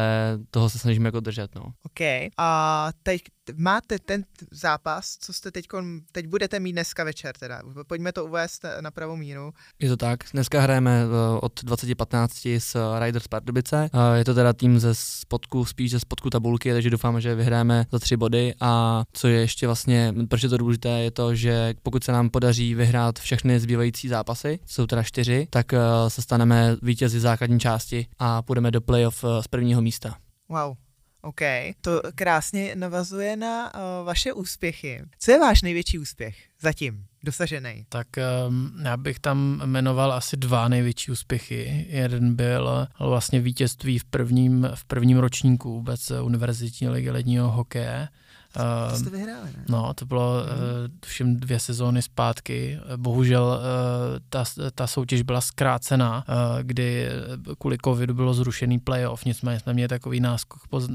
[0.51, 1.55] toho se snažíme jako držet.
[1.55, 1.61] No.
[1.61, 2.31] OK.
[2.37, 3.21] A teď
[3.55, 5.65] máte ten zápas, co jste teď,
[6.11, 7.61] teď budete mít dneska večer teda.
[7.87, 9.53] Pojďme to uvést na pravou míru.
[9.79, 10.19] Je to tak.
[10.33, 13.89] Dneska hrajeme eh, od 20.15 s Riders Pardubice.
[13.93, 17.85] Eh, Je to teda tým ze spodku, spíš ze spodku tabulky, takže doufáme, že vyhráme
[17.91, 18.53] za tři body.
[18.59, 22.29] A co je ještě vlastně, proč je to důležité, je to, že pokud se nám
[22.29, 28.07] podaří vyhrát všechny zbývající zápasy, jsou teda čtyři, tak eh, se staneme vítězi základní části
[28.19, 30.15] a půjdeme do playoff eh, z prvního místa.
[30.49, 30.75] Wow.
[31.21, 31.41] OK,
[31.81, 35.01] to krásně navazuje na uh, vaše úspěchy.
[35.19, 37.85] Co je váš největší úspěch zatím dosažený?
[37.89, 38.07] Tak
[38.47, 41.85] um, já bych tam jmenoval asi dva největší úspěchy.
[41.89, 48.07] Jeden byl vlastně vítězství v prvním, v prvním ročníku vůbec univerzitní ligy ledního hokeje.
[48.53, 49.63] To jste Ehm, vyhráli, ne?
[49.69, 50.47] No, to bylo uh,
[51.05, 52.79] všem dvě sezóny zpátky.
[52.97, 54.43] Bohužel uh, ta,
[54.75, 57.07] ta soutěž byla zkrácená, uh, kdy
[57.59, 60.87] kvůli covidu bylo zrušený playoff, nicméně jsme měli takový náskok po, uh,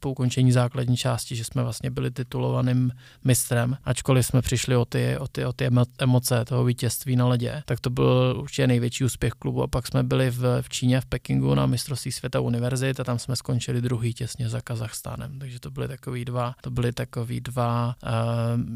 [0.00, 2.92] po ukončení základní části, že jsme vlastně byli titulovaným
[3.24, 7.26] mistrem, ačkoliv jsme přišli o ty, o ty, o ty emo- emoce toho vítězství na
[7.26, 9.62] ledě, tak to byl určitě největší úspěch klubu.
[9.62, 13.18] A pak jsme byli v, v Číně, v Pekingu na mistrovství světa univerzit a tam
[13.18, 17.94] jsme skončili druhý těsně za Kazachstánem, takže to byly takový dva, to byly takový dva
[18.02, 18.10] uh,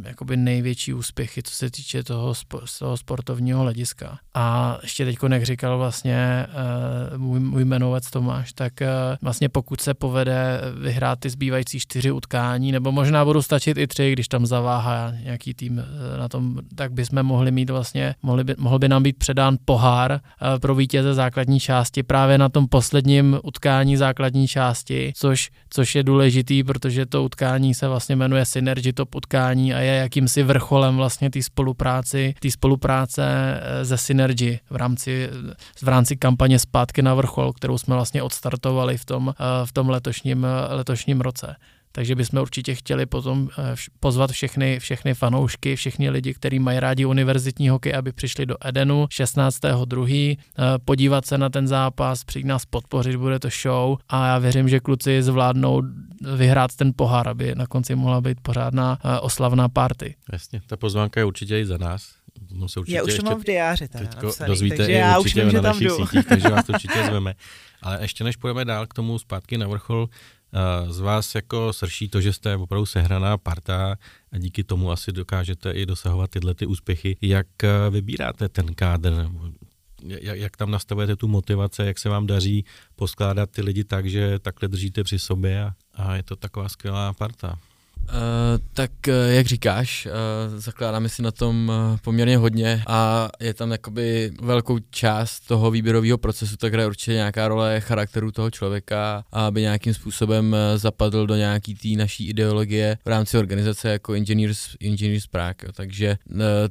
[0.05, 4.19] jakoby největší úspěchy, co se týče toho, spo, toho sportovního hlediska.
[4.35, 6.47] A ještě teď, jak říkal vlastně
[7.13, 8.87] uh, můj, můj jmenovec Tomáš, tak uh,
[9.23, 14.13] vlastně pokud se povede vyhrát ty zbývající čtyři utkání, nebo možná budou stačit i tři,
[14.13, 15.85] když tam zaváhá nějaký tým
[16.19, 20.21] na tom, tak bychom mohli mít vlastně, mohli by, mohl by nám být předán pohár
[20.61, 26.65] pro vítěze základní části právě na tom posledním utkání základní části, což, což je důležitý,
[26.65, 31.42] protože to utkání se vlastně jmenuje Synergy Top utkání a je jakýmsi vrcholem vlastně té
[31.42, 35.31] spolupráci, té spolupráce eh, ze Synergy v rámci,
[35.83, 39.88] v rámci kampaně Zpátky na vrchol, kterou jsme vlastně odstartovali v tom, eh, v tom
[39.88, 41.57] letošním, letošním roce.
[41.97, 47.05] Takže bychom určitě chtěli potom eh, pozvat všechny, všechny fanoušky, všechny lidi, kteří mají rádi
[47.05, 50.39] univerzitní hokej, aby přišli do Edenu 16.2.
[50.39, 54.69] Eh, podívat se na ten zápas, přijít nás podpořit, bude to show a já věřím,
[54.69, 55.83] že kluci zvládnou
[56.37, 60.15] vyhrát ten pohár, aby na konci mohla být pořádná eh, oslavná party.
[60.33, 62.15] Jasně, ta pozvánka je určitě i za nás.
[62.53, 65.35] No se určitě já už to mám v diáři teda napsaný, dozvíte takže já už
[65.35, 65.97] vím, že tam jdu.
[65.97, 67.35] Sítích, takže vás to určitě zveme.
[67.83, 70.09] Ale ještě než půjdeme dál k tomu zpátky na vrchol,
[70.89, 73.97] z vás jako srší to, že jste opravdu sehraná parta
[74.33, 77.17] a díky tomu asi dokážete i dosahovat tyhle ty úspěchy.
[77.23, 79.29] Jak eh, vybíráte ten kádr?
[80.21, 82.65] Jak, tam nastavujete tu motivace, jak se vám daří
[82.97, 87.59] poskládat ty lidi tak, že takhle držíte při sobě a je to taková skvělá parta?
[88.09, 88.12] Uh,
[88.73, 91.73] tak uh, jak říkáš, uh, zakládáme si na tom
[92.05, 97.49] poměrně hodně a je tam jakoby velkou část toho výběrového procesu, tak hraje určitě nějaká
[97.49, 103.38] role charakteru toho člověka, aby nějakým způsobem zapadl do nějaký té naší ideologie v rámci
[103.38, 105.66] organizace jako Engineers, Engineers Prague.
[105.66, 105.73] Jo.
[105.77, 106.16] Takže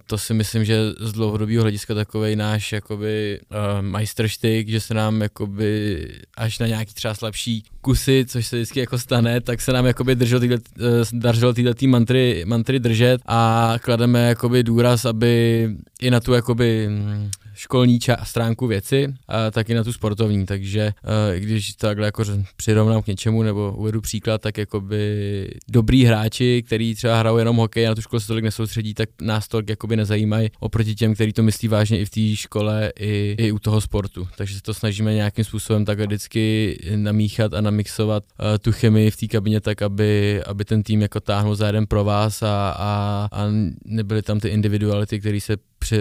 [0.05, 3.39] to si myslím, že z dlouhodobého hlediska takový náš jakoby
[3.81, 8.99] majstrštyk, že se nám jakoby až na nějaký třeba slabší kusy, což se vždycky jako
[8.99, 10.85] stane, tak se nám jakoby držel týhle, uh,
[11.25, 15.69] dařilo tyhle mantry, mantry držet a klademe jakoby důraz, aby
[16.01, 20.93] i na tu jakoby mm, školní ča- stránku věci, a taky na tu sportovní, takže
[21.03, 22.23] uh, když takhle jako
[22.55, 27.87] přirovnám k něčemu nebo uvedu příklad, tak jakoby dobrý hráči, který třeba hrajou jenom hokej
[27.87, 31.33] a na tu školu se tolik nesoustředí, tak nás tolik jakoby nezajímají oproti těm, kteří
[31.33, 34.27] to myslí vážně i v té škole, i, i u toho sportu.
[34.37, 39.17] Takže se to snažíme nějakým způsobem tak vždycky namíchat a namixovat uh, tu chemii v
[39.17, 43.27] té kabině tak, aby, aby ten tým jako táhnul za jeden pro vás a, a,
[43.31, 43.45] a
[43.85, 45.97] nebyly tam ty individuality, které se při,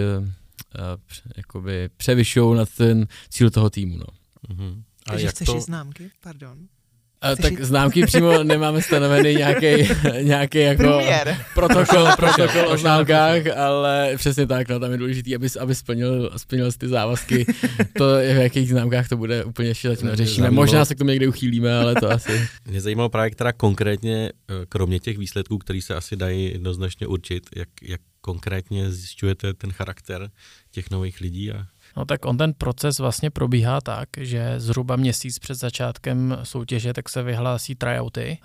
[1.36, 3.96] jakoby převyšují nad ten cíl toho týmu.
[3.96, 4.06] No.
[4.48, 4.82] Uh-huh.
[5.06, 5.60] A Takže chceš to...
[5.60, 6.10] známky?
[6.20, 6.58] Pardon.
[7.20, 7.64] A, tak jít...
[7.64, 9.66] známky přímo nemáme stanovený nějaký,
[10.22, 11.00] nějaký jako
[11.54, 16.72] protokol, protokol o známkách, ale přesně tak, no, tam je důležité, aby, aby splnil, splnil
[16.72, 17.46] ty závazky.
[17.98, 20.50] To, v jakých známkách to bude úplně ještě zatím neřešíme.
[20.50, 22.48] Možná se k tomu někdy uchýlíme, ale to asi.
[22.68, 27.42] Mě zajímalo právě, která konkrétně, eh, kromě těch výsledků, které se asi dají jednoznačně určit,
[27.56, 30.30] jak, jak konkrétně zjišťujete ten charakter
[30.70, 35.38] těch nových lidí a No tak on ten proces vlastně probíhá tak, že zhruba měsíc
[35.38, 38.38] před začátkem soutěže tak se vyhlásí tryouty.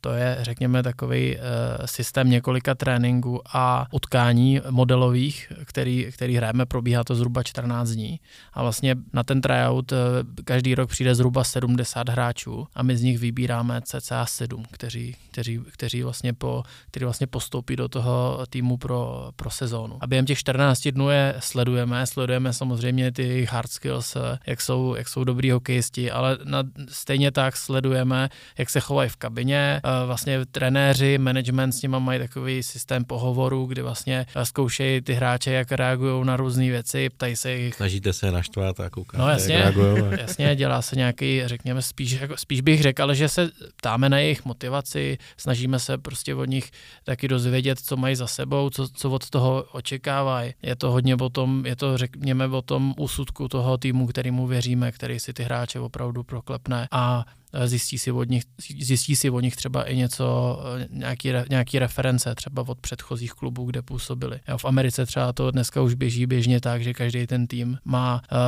[0.00, 1.40] To je, řekněme, takový eh,
[1.84, 8.20] systém několika tréninků a utkání modelových, který, který hrajeme, probíhá to zhruba 14 dní.
[8.52, 9.96] A vlastně na ten tryout eh,
[10.44, 15.60] každý rok přijde zhruba 70 hráčů a my z nich vybíráme cca 7, kteří, kteří,
[15.72, 19.98] kteří, vlastně, po, kteří vlastně postoupí do toho týmu pro, pro sezónu.
[20.00, 24.94] A během těch 14 dnů je sledujeme, sledujeme samozřejmě ty hard skills, eh, jak jsou,
[24.94, 30.46] jak jsou dobrý hokejisti, ale na, stejně tak sledujeme, jak se chovají v kabině, vlastně
[30.46, 36.26] trenéři, management s nimi mají takový systém pohovoru, kdy vlastně zkoušejí ty hráče, jak reagují
[36.26, 37.74] na různé věci, ptají se jich.
[37.74, 40.20] Snažíte se naštvat a koukat, no, jasně, jak reagují.
[40.20, 44.44] Jasně, dělá se nějaký, řekněme, spíš, jako, spíš bych řekl, že se ptáme na jejich
[44.44, 46.70] motivaci, snažíme se prostě od nich
[47.04, 50.54] taky dozvědět, co mají za sebou, co, co od toho očekávají.
[50.62, 54.92] Je to hodně o tom, je to řekněme o tom úsudku toho týmu, kterýmu věříme,
[54.92, 56.88] který si ty hráče opravdu proklepne.
[56.90, 57.24] A
[57.64, 58.42] zjistí si od nich,
[58.80, 63.64] zjistí si od nich třeba i něco, eh, nějaký, nějaký reference třeba od předchozích klubů,
[63.64, 64.40] kde působili.
[64.48, 68.22] Jo, v Americe třeba to dneska už běží běžně tak, že každý ten tým má,
[68.32, 68.38] uh,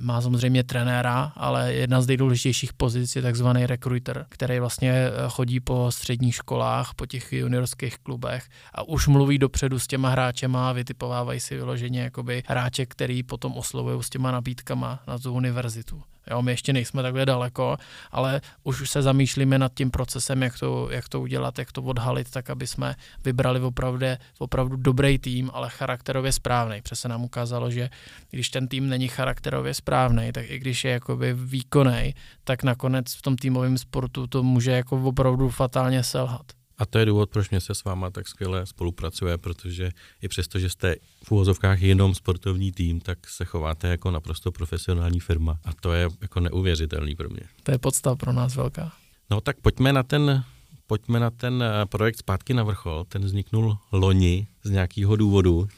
[0.00, 5.86] má samozřejmě trenéra, ale jedna z nejdůležitějších pozic je takzvaný recruiter, který vlastně chodí po
[5.90, 11.40] středních školách, po těch juniorských klubech a už mluví dopředu s těma hráčema a vytipovávají
[11.40, 16.02] si vyloženě jakoby hráče, který potom oslovují s těma nabídkama na tu univerzitu.
[16.30, 17.76] Jo, my ještě nejsme takhle daleko,
[18.10, 22.30] ale už se zamýšlíme nad tím procesem, jak to, jak to udělat, jak to odhalit,
[22.30, 24.06] tak aby jsme vybrali opravdu,
[24.38, 26.82] opravdu dobrý tým, ale charakterově správný.
[26.82, 27.90] Přesně nám ukázalo, že
[28.30, 33.22] když ten tým není charakterově správný, tak i když je jakoby výkonný, tak nakonec v
[33.22, 36.61] tom týmovém sportu to může jako opravdu fatálně selhat.
[36.78, 39.90] A to je důvod, proč mě se s váma tak skvěle spolupracuje, protože
[40.22, 45.20] i přesto, že jste v úvozovkách jenom sportovní tým, tak se chováte jako naprosto profesionální
[45.20, 45.58] firma.
[45.64, 47.42] A to je jako neuvěřitelný pro mě.
[47.62, 48.92] To je podstav pro nás velká.
[49.30, 50.44] No tak pojďme na ten,
[50.86, 53.04] pojďme na ten eh, projekt Zpátky na vrchol.
[53.08, 55.68] Ten vzniknul loni z nějakého důvodu.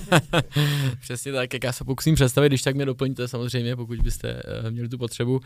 [1.00, 4.70] Přesně tak, jak já se pokusím představit, když tak mě doplníte samozřejmě, pokud byste uh,
[4.70, 5.32] měli tu potřebu.
[5.32, 5.40] Uh,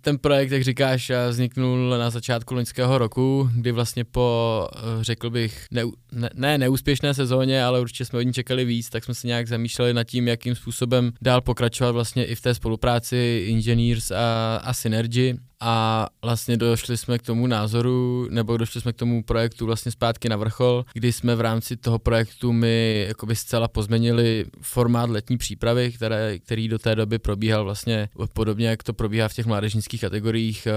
[0.00, 5.66] ten projekt, jak říkáš, vzniknul na začátku loňského roku, kdy vlastně po, uh, řekl bych,
[5.70, 9.26] ne, ne, ne neúspěšné sezóně, ale určitě jsme od ní čekali víc, tak jsme se
[9.26, 14.56] nějak zamýšleli nad tím, jakým způsobem dál pokračovat vlastně i v té spolupráci Engineers a,
[14.56, 19.66] a Synergy a vlastně došli jsme k tomu názoru, nebo došli jsme k tomu projektu
[19.66, 25.10] vlastně zpátky na vrchol, kdy jsme v rámci toho projektu my jakoby zcela pozměnili formát
[25.10, 29.46] letní přípravy, které, který do té doby probíhal vlastně podobně, jak to probíhá v těch
[29.46, 30.72] mládežnických kategoriích eh,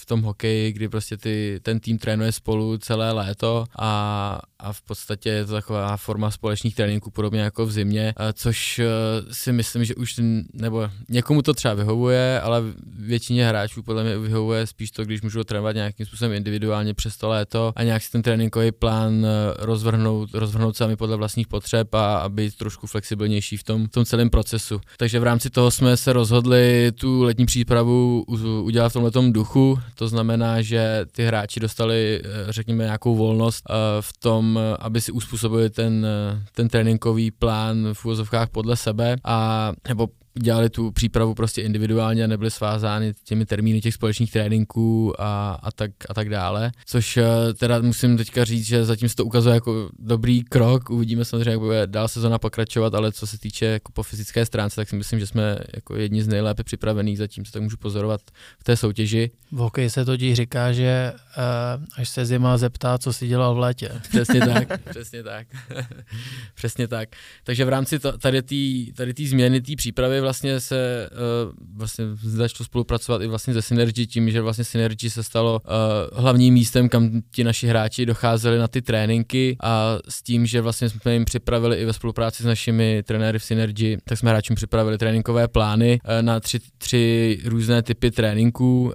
[0.00, 4.82] v tom hokeji, kdy prostě ty, ten tým trénuje spolu celé léto a, a v
[4.82, 8.86] podstatě je to taková forma společných tréninků, podobně jako v zimě, eh, což eh,
[9.30, 10.20] si myslím, že už,
[10.52, 15.44] nebo někomu to třeba vyhovuje, ale většině hráčů podle mě vyhovuje spíš to, když můžu
[15.44, 19.66] trénovat nějakým způsobem individuálně přes to léto a nějak si ten tréninkový plán eh,
[20.04, 24.04] rozvrhnout, rozvrhnout sami podle vlastních potřeb a, a být trošku flexibilnější v tom, v tom
[24.04, 24.80] celém procesu.
[24.96, 28.24] Takže v rámci toho jsme se rozhodli tu letní přípravu
[28.62, 33.64] udělat v tomto duchu, to znamená, že ty hráči dostali, řekněme, nějakou volnost
[34.00, 36.06] v tom, aby si uspůsobili ten,
[36.54, 40.08] ten tréninkový plán v úvozovkách podle sebe a nebo
[40.42, 45.72] dělali tu přípravu prostě individuálně a nebyli svázány těmi termíny těch společných tréninků a, a,
[45.72, 46.72] tak, a tak dále.
[46.86, 47.24] Což eh,
[47.58, 50.90] teda musím teďka říct, že zatím se to ukazuje jako dobrý krok.
[50.90, 54.76] Uvidíme samozřejmě, jak bude dál sezona pokračovat, ale co se týče jako po fyzické stránce,
[54.76, 58.20] tak si myslím, že jsme jako jedni z nejlépe připravených, zatím se tak můžu pozorovat
[58.58, 59.30] v té soutěži.
[59.52, 63.58] V hokeji se totiž říká, že uh, až se zima zeptá, co si dělal v
[63.58, 63.90] létě.
[64.08, 65.46] Přesně tak, přesně tak.
[66.54, 67.08] přesně tak.
[67.44, 72.64] Takže v rámci to, tady té tady změny té přípravy vlastně se uh, vlastně začalo
[72.64, 77.10] spolupracovat i vlastně ze Synergy tím, že vlastně Synergy se stalo uh, hlavním místem, kam
[77.30, 81.76] ti naši hráči docházeli na ty tréninky a s tím, že vlastně jsme jim připravili
[81.76, 86.22] i ve spolupráci s našimi trenéry v Synergy, tak jsme hráčům připravili tréninkové plány uh,
[86.22, 88.82] na tři, tři různé typy tréninků.
[88.84, 88.92] Uh,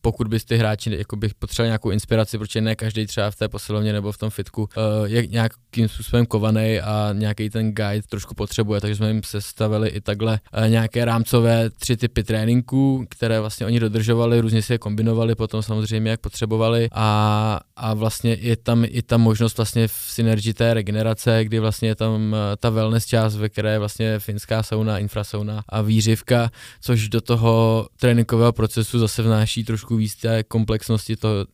[0.00, 3.48] pokud bys ty hráči jako bych potřeboval nějakou inspiraci, protože ne každý třeba v té
[3.48, 8.34] posilovně nebo v tom fitku uh, je nějakým způsobem kovaný a nějaký ten guide trošku
[8.34, 13.66] potřebuje, takže jsme jim sestavili i takhle uh, nějaké rámcové tři typy tréninků, které vlastně
[13.66, 18.84] oni dodržovali, různě si je kombinovali potom samozřejmě, jak potřebovali a, a vlastně je tam
[18.88, 23.06] i ta možnost vlastně v synergii té regenerace, kdy vlastně je tam uh, ta wellness
[23.06, 28.98] část, ve které je vlastně finská sauna, infrasauna a výřivka, což do toho tréninkového procesu
[28.98, 31.46] zase vnáší trošku trošku víc té komplexnosti toho,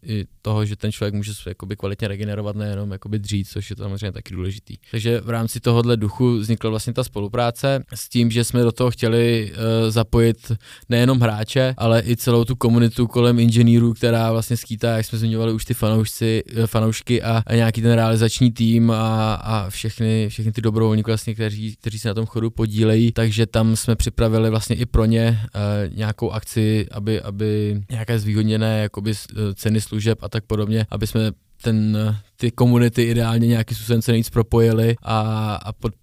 [0.42, 3.83] toho, že ten člověk může se jakoby kvalitně regenerovat, nejenom jakoby dřít, což je to
[3.83, 4.77] samozřejmě taky důležitý.
[4.90, 8.90] Takže v rámci tohohle duchu vznikla vlastně ta spolupráce s tím, že jsme do toho
[8.90, 10.53] chtěli uh, zapojit
[10.88, 15.53] nejenom hráče, ale i celou tu komunitu kolem inženýrů, která vlastně skýtá, jak jsme zmiňovali
[15.53, 20.53] už ty fanoušci, eh, fanoušky a, a nějaký ten realizační tým a, a všechny, všechny
[20.53, 24.77] ty dobrovolníky, vlastně, kteří, kteří se na tom chodu podílejí, takže tam jsme připravili vlastně
[24.77, 30.29] i pro ně uh, nějakou akci, aby, aby nějaké zvýhodněné jakoby eh, ceny služeb a
[30.29, 31.99] tak podobně, aby jsme ten,
[32.37, 35.21] ty komunity ideálně nějakým způsobem se nejvíc propojili a,
[35.55, 35.95] a pod,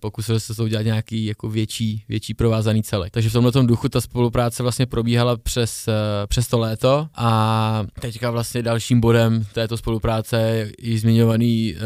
[0.00, 3.12] pokusil se to udělat nějaký jako větší, větší provázaný celek.
[3.12, 5.92] Takže v tomhle duchu ta spolupráce vlastně probíhala přes, eh,
[6.26, 11.80] přes to léto a teďka vlastně dalším bodem této spolupráce je i zmiňovaný uh,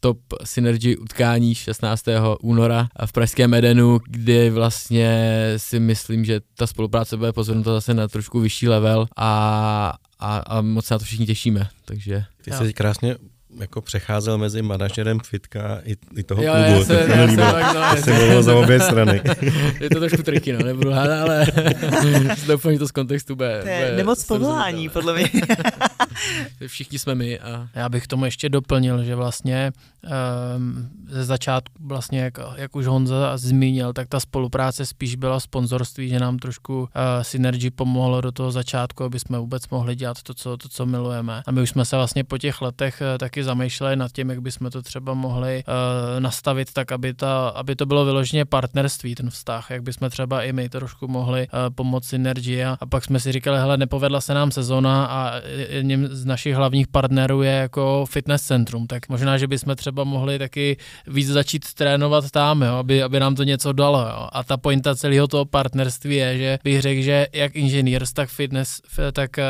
[0.00, 2.04] top synergy utkání 16.
[2.42, 8.08] února v Pražském Edenu, kde vlastně si myslím, že ta spolupráce bude pozornuta zase na
[8.08, 11.68] trošku vyšší level a, a, a moc se na to všichni těšíme.
[11.84, 13.16] Takže, Ty jsi krásně
[13.60, 16.78] jako přecházel mezi manažerem Fitka i, i toho jo, klubu.
[16.78, 19.20] Já se, já se, tak, no, já jsem mluvil za obě strany.
[19.80, 21.46] je to trošku triky, no, nebudu hádat, ale
[22.46, 23.60] doufám, že to z kontextu bude.
[23.62, 25.30] To je nemoc povolání, podle mě.
[26.66, 27.38] Všichni jsme my.
[27.38, 27.68] A...
[27.74, 29.72] Já bych tomu ještě doplnil, že vlastně
[30.56, 36.08] um, ze začátku, vlastně jak, jak už Honza zmínil, tak ta spolupráce spíš byla sponzorství,
[36.08, 36.88] že nám trošku uh,
[37.22, 41.42] Synergy pomohlo do toho začátku, aby jsme vůbec mohli dělat to, co, to, co milujeme.
[41.46, 44.40] A my už jsme se vlastně po těch letech uh, taky zamýšleli nad tím, jak
[44.40, 49.30] bychom to třeba mohli uh, nastavit tak, aby, ta, aby to bylo vyloženě partnerství, ten
[49.30, 53.20] vztah, jak bychom třeba i my trošku mohli uh, pomoct Synergy a, a pak jsme
[53.20, 55.40] si říkali, hele, nepovedla se nám sezona a
[56.10, 60.76] z našich hlavních partnerů je jako fitness centrum, tak možná, že bychom třeba mohli taky
[61.06, 64.00] víc začít trénovat tam, jo, aby, aby nám to něco dalo.
[64.00, 64.28] Jo.
[64.32, 68.80] A ta pointa celého toho partnerství je, že bych řekl, že jak inženýrs, tak fitness,
[69.12, 69.44] tak, eh,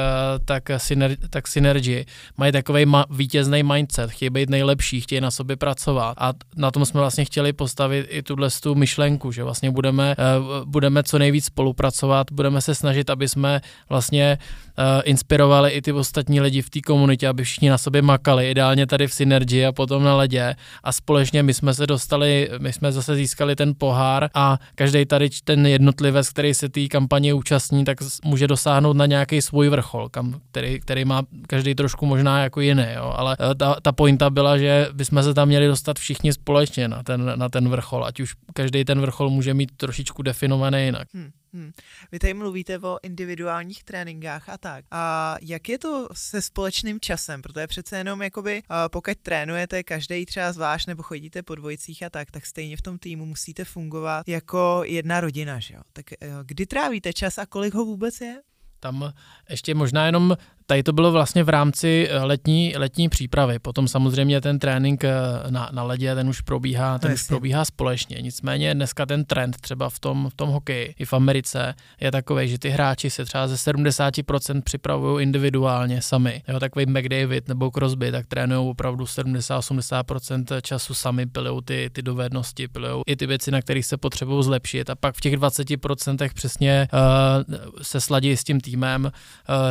[0.45, 2.05] tak, syner, tak synergy
[2.37, 6.85] mají takový ma- vítězný mindset, chtějí být nejlepší, chtějí na sobě pracovat a na tom
[6.85, 10.25] jsme vlastně chtěli postavit i tuhle tu myšlenku, že vlastně budeme, eh,
[10.65, 14.39] budeme co nejvíc spolupracovat, budeme se snažit, aby jsme vlastně
[14.79, 18.87] uh, inspirovali i ty ostatní lidi v té komunitě, aby všichni na sobě makali, ideálně
[18.87, 22.93] tady v Synergy a potom na ledě a společně my jsme se dostali, my jsme
[22.93, 27.99] zase získali ten pohár a každý tady ten jednotlivec, který se té kampaně účastní, tak
[28.25, 32.87] může dosáhnout na nějaký svůj vrchol, kam, který, který má každý trošku možná jako jiný,
[32.95, 33.13] jo.
[33.17, 37.03] ale uh, ta, ta pointa byla, že bychom se tam měli dostat všichni společně na
[37.03, 41.09] ten, na ten vrchol, ať už každý ten vrchol může mít trošičku definovaný jinak.
[41.15, 41.31] Hmm.
[41.57, 41.73] Hmm.
[42.13, 44.85] Vy tady mluvíte o individuálních tréninkách a tak.
[44.91, 47.43] A jak je to se společným časem?
[47.43, 52.31] Protože přece jenom jakoby, pokud trénujete každý třeba zvlášť nebo chodíte po dvojicích a tak,
[52.31, 55.81] tak stejně v tom týmu musíte fungovat jako jedna rodina, že jo?
[55.93, 58.43] Tak e, kdy trávíte čas a kolik ho vůbec je?
[58.81, 59.13] Tam
[59.51, 60.37] ještě možná jenom
[60.69, 63.59] Tady to bylo vlastně v rámci eh, letní, letní přípravy.
[63.59, 65.11] Potom samozřejmě ten trénink eh,
[65.51, 68.17] na, na ledě, ten už probíhá, ten už probíhá společně.
[68.21, 72.49] Nicméně dneska ten trend třeba v tom, v tom hokeji i v Americe je takový,
[72.49, 76.43] že ty hráči se třeba ze 70% připravují individuálně sami.
[76.49, 82.69] Jo, takový McDavid nebo Crosby, tak trénují opravdu 70-80% času sami, pilou ty, ty dovednosti,
[82.69, 84.91] pilou i ty věci, na kterých se potřebují zlepšit.
[84.91, 89.11] A pak v těch 20% přesně uh, se sladí s tím týmem, uh,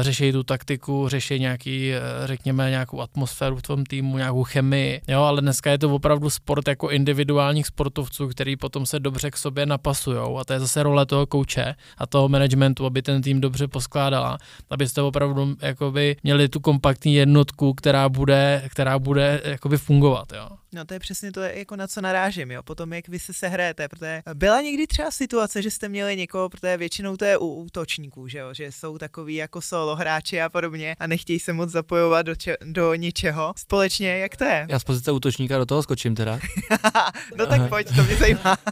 [0.02, 5.02] řeší tu taktiku taktiku, řeší nějaký, eh, řekněme, nějakou atmosféru v tom týmu, nějakou chemii,
[5.08, 9.38] jo, ale dneska je to opravdu sport jako individuálních sportovců, který potom se dobře k
[9.38, 13.42] sobě napasujou a to je zase role toho kouče a toho managementu, aby ten tým
[13.42, 14.38] dobře poskládala,
[14.70, 20.48] abyste opravdu jakoby měli tu kompaktní jednotku, která bude, která bude jakoby fungovat, jo.
[20.76, 23.88] No to je přesně to, jako na co narážím, jo, potom jak vy se sehrajete,
[23.88, 28.28] protože byla někdy třeba situace, že jste měli někoho, protože většinou to je u útočníků,
[28.28, 32.26] že jo, že jsou takový jako solo hráči a podobně a nechtějí se moc zapojovat
[32.26, 33.54] do, če- do ničeho.
[33.58, 34.68] Společně, jak to je?
[34.70, 36.40] Já z pozice útočníka do toho skočím teda.
[37.38, 38.58] no tak pojď, to mě zajímá.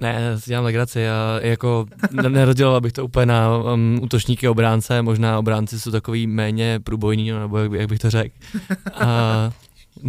[0.00, 1.00] Ne, dělám legraci.
[1.00, 1.86] Já jako
[2.28, 7.58] nerozděloval bych to úplně na um, útočníky obránce, možná obránci jsou takový méně průbojní, nebo
[7.58, 8.34] jak, jak bych to řekl.
[8.94, 9.52] A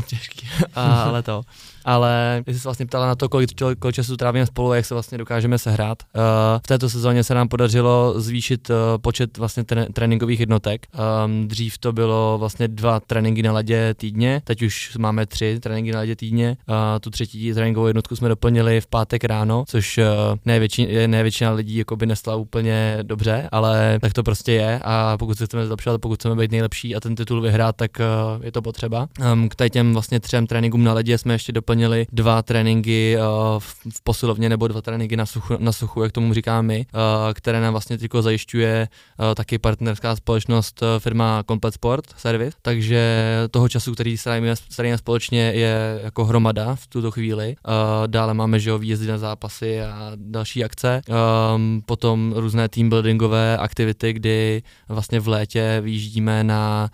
[0.08, 1.44] těžký, a, ale to
[1.86, 5.18] ale jsi se vlastně ptala na to, kolik, kolik času trávíme spolu, jak se vlastně
[5.18, 6.04] dokážeme sehrát.
[6.16, 6.22] Uh,
[6.64, 10.86] v této sezóně se nám podařilo zvýšit uh, počet vlastně tre- tréninkových jednotek.
[11.26, 15.92] Um, dřív to bylo vlastně dva tréninky na ledě týdně, teď už máme tři tréninky
[15.92, 16.58] na ledě týdně.
[16.70, 20.04] Uh, tu třetí tréninkovou jednotku jsme doplnili v pátek ráno, což uh,
[20.46, 24.80] ne, větši, ne většina lidí jako by nesla úplně dobře, ale tak to prostě je
[24.84, 28.46] a pokud se chceme zlepšovat, pokud chceme být nejlepší a ten titul vyhrát, tak uh,
[28.46, 29.08] je to potřeba.
[29.32, 33.60] Um, k těm vlastně třem tréninkům na ledě jsme ještě doplnili doplnili dva tréninky uh,
[33.90, 37.62] v posilovně nebo dva tréninky na suchu, na suchu jak tomu říkáme my, uh, které
[37.62, 38.88] nám vlastně tyko zajišťuje
[39.20, 44.56] uh, taky partnerská společnost firma Complete Sport Service, takže toho času, který strávíme,
[44.96, 47.56] společně je jako hromada v tuto chvíli.
[48.08, 51.02] Dále máme, že jo, výjezdy na zápasy a další akce.
[51.56, 56.90] Um, potom různé team buildingové aktivity, kdy vlastně v létě vyjíždíme na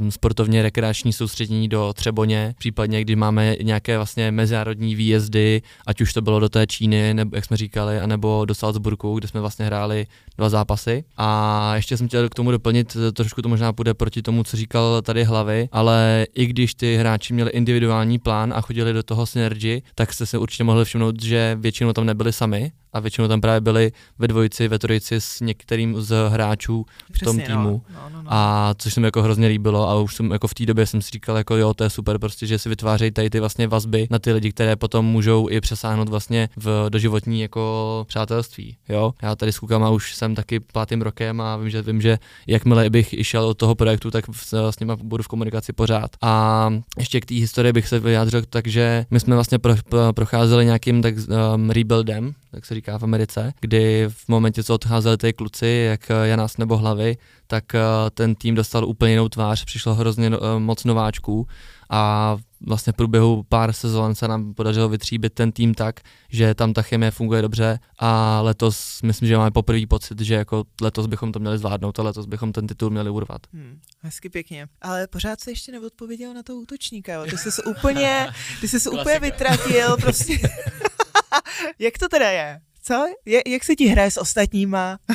[0.00, 6.00] uh, sportovně rekreační soustředění do Třeboně, případně kdy máme nějaké nějaké vlastně mezinárodní výjezdy, ať
[6.00, 9.40] už to bylo do té Číny, nebo jak jsme říkali, anebo do Salzburgu, kde jsme
[9.40, 10.06] vlastně hráli
[10.38, 11.04] dva zápasy.
[11.16, 15.02] A ještě jsem chtěl k tomu doplnit, trošku to možná půjde proti tomu, co říkal
[15.02, 19.82] tady hlavy, ale i když ty hráči měli individuální plán a chodili do toho synergy,
[19.94, 23.60] tak jste si určitě mohli všimnout, že většinou tam nebyli sami, a většinou tam právě
[23.60, 27.44] byli ve dvojici, ve trojici s některým z hráčů v Přesně, tom no.
[27.46, 27.82] týmu.
[27.94, 28.28] No, no, no, no.
[28.32, 31.02] A což se mi jako hrozně líbilo a už jsem jako v té době jsem
[31.02, 34.06] si říkal, jako jo, to je super, prostě, že si vytvářejí tady ty vlastně vazby
[34.10, 38.76] na ty lidi, které potom můžou i přesáhnout vlastně v doživotní jako přátelství.
[38.88, 39.12] Jo?
[39.22, 42.90] Já tady s klukama už jsem taky pátým rokem a vím, že vím, že jakmile
[42.90, 44.24] bych išel od toho projektu, tak
[44.70, 46.10] s nimi budu v komunikaci pořád.
[46.22, 50.64] A ještě k té historii bych se vyjádřil, takže my jsme vlastně pro, pro, procházeli
[50.64, 51.14] nějakým tak
[51.54, 56.00] um, rebuildem, tak se říká v Americe, kdy v momentě, co odcházeli ty kluci, jak
[56.24, 57.16] Janás nebo Hlavy,
[57.46, 57.80] tak uh,
[58.14, 61.46] ten tým dostal úplně jinou tvář, přišlo hrozně uh, moc nováčků
[61.90, 66.72] a vlastně v průběhu pár sezon se nám podařilo vytříbit ten tým tak, že tam
[66.72, 71.32] ta chemie funguje dobře a letos myslím, že máme poprvé pocit, že jako letos bychom
[71.32, 73.46] to měli zvládnout a letos bychom ten titul měli urvat.
[73.52, 74.66] Hmm, hezky pěkně.
[74.82, 77.24] Ale pořád se ještě neodpověděl na toho útočníka, jo.
[77.24, 78.28] Ty jsi úplně,
[78.60, 80.38] ty jsi úplně vytratil, prostě.
[81.78, 82.60] Jak to teda je?
[82.82, 83.04] Co?
[83.24, 84.98] Je, jak se ti hraje s ostatníma?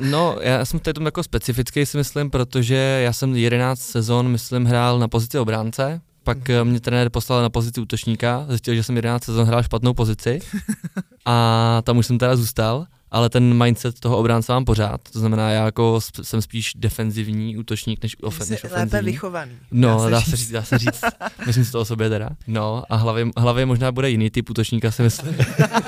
[0.00, 2.74] No, já jsem tady tom jako specifický si myslím, protože
[3.04, 7.50] já jsem 11 sezon, myslím, hrál na pozici obránce, pak eh, mě trenér poslal na
[7.50, 10.38] pozici útočníka, zjistil, že jsem 11 sezon hrál špatnou pozici
[11.24, 15.00] a tam už jsem teda zůstal ale ten mindset toho obránce mám pořád.
[15.12, 19.12] To znamená, já jako sp- jsem spíš defenzivní útočník než, ofen- než Jsi lépe ofenzivní.
[19.12, 19.52] vychovaný.
[19.70, 21.00] No, dá se říct, dá se říct.
[21.46, 22.30] Myslím si to o sobě teda.
[22.46, 25.36] No, a hlavě, hlavě možná bude jiný typ útočníka, si myslím.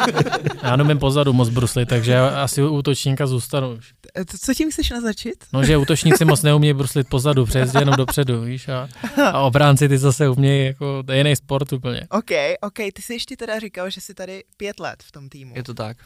[0.62, 3.78] Já nemím pozadu moc bruslit, takže já asi u útočníka zůstanu.
[4.16, 5.34] E, Co tím chceš naznačit?
[5.52, 8.88] No, že útočníci moc neumí bruslit pozadu, přejezdy jenom dopředu, víš, a,
[9.32, 12.00] a obránci ty zase umějí, jako, to je jiný sport úplně.
[12.10, 15.52] OK, OK, ty jsi ještě teda říkal, že jsi tady pět let v tom týmu.
[15.56, 15.96] Je to tak.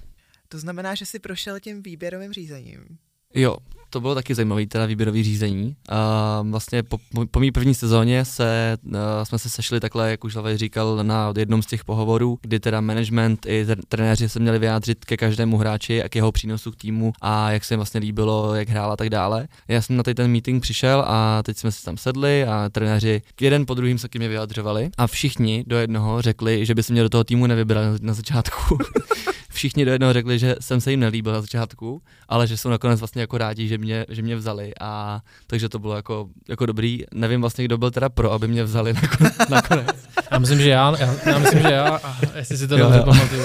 [0.48, 2.98] To znamená, že jsi prošel tím výběrovým řízením.
[3.34, 3.56] Jo,
[3.90, 5.76] to bylo taky zajímavé, teda výběrový řízení.
[5.88, 6.98] A vlastně po,
[7.30, 8.92] po mý první sezóně se, uh,
[9.22, 12.80] jsme se sešli takhle, jak už Lavej říkal, na jednom z těch pohovorů, kdy teda
[12.80, 16.76] management i tr- trenéři se měli vyjádřit ke každému hráči a k jeho přínosu k
[16.76, 19.48] týmu a jak se jim vlastně líbilo, jak hrál a tak dále.
[19.68, 23.22] Já jsem na tady ten meeting přišel a teď jsme si tam sedli a trenéři
[23.40, 26.92] jeden po druhým se k mě vyjadřovali a všichni do jednoho řekli, že by se
[26.92, 28.78] mě do toho týmu nevybrali na začátku.
[29.58, 33.00] všichni do jednoho řekli, že jsem se jim nelíbil na začátku, ale že jsou nakonec
[33.00, 37.04] vlastně jako rádi, že mě, že mě vzali a takže to bylo jako, jako dobrý.
[37.14, 39.48] Nevím vlastně, kdo byl teda pro, aby mě vzali nakonec.
[39.48, 40.08] nakonec.
[40.30, 43.00] Já myslím, že já, já, já myslím, že já, a jestli si to Jo, dobře
[43.02, 43.42] pamatuju.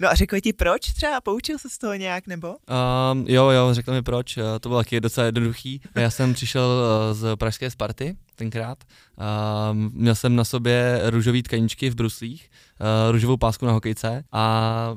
[0.00, 1.20] No a řekli ti proč třeba?
[1.20, 2.48] Poučil se z toho nějak nebo?
[2.48, 5.80] Um, jo, jo, řekl mi proč, eh, to bylo taky docela jednoduchý.
[5.94, 6.70] Já jsem přišel
[7.10, 13.12] eh, z pražské Sparty tenkrát, um, měl jsem na sobě růžové tkaničky v bruslích, uh,
[13.12, 14.94] růžovou pásku na hokejce a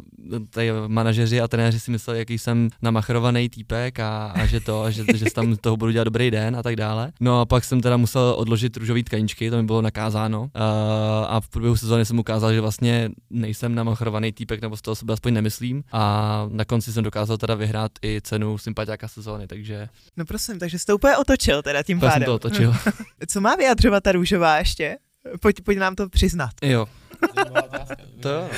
[0.49, 4.89] tady manažeři a trenéři si mysleli, jaký jsem namachrovaný týpek a, a že to, a
[4.89, 7.11] že, že tam toho budu dělat dobrý den a tak dále.
[7.19, 10.47] No a pak jsem teda musel odložit růžové tkaničky, to mi bylo nakázáno uh,
[11.27, 15.13] a v průběhu sezóny jsem ukázal, že vlastně nejsem namachrovaný týpek, nebo z toho sebe
[15.13, 20.25] aspoň nemyslím a na konci jsem dokázal teda vyhrát i cenu sympatiáka sezóny, takže No
[20.25, 22.25] prosím, takže jsi to úplně otočil teda tím to jsem pádem.
[22.25, 22.75] to otočil.
[23.27, 24.97] Co má vyjadřovat ta růžová ještě?
[25.41, 26.51] Pojď, pojď nám to přiznat.
[26.61, 26.85] jo.
[28.21, 28.49] To jo.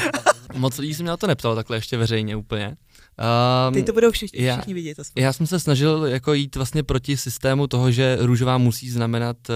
[0.54, 0.60] no.
[0.60, 2.76] Moc lidí se mě na to neptalo takhle ještě veřejně úplně.
[3.68, 5.00] Um, Teď to budou všichni, já- všichni vidět.
[5.00, 5.24] aspoň.
[5.24, 9.56] Já jsem se snažil jako jít vlastně proti systému toho, že růžová musí znamenat uh,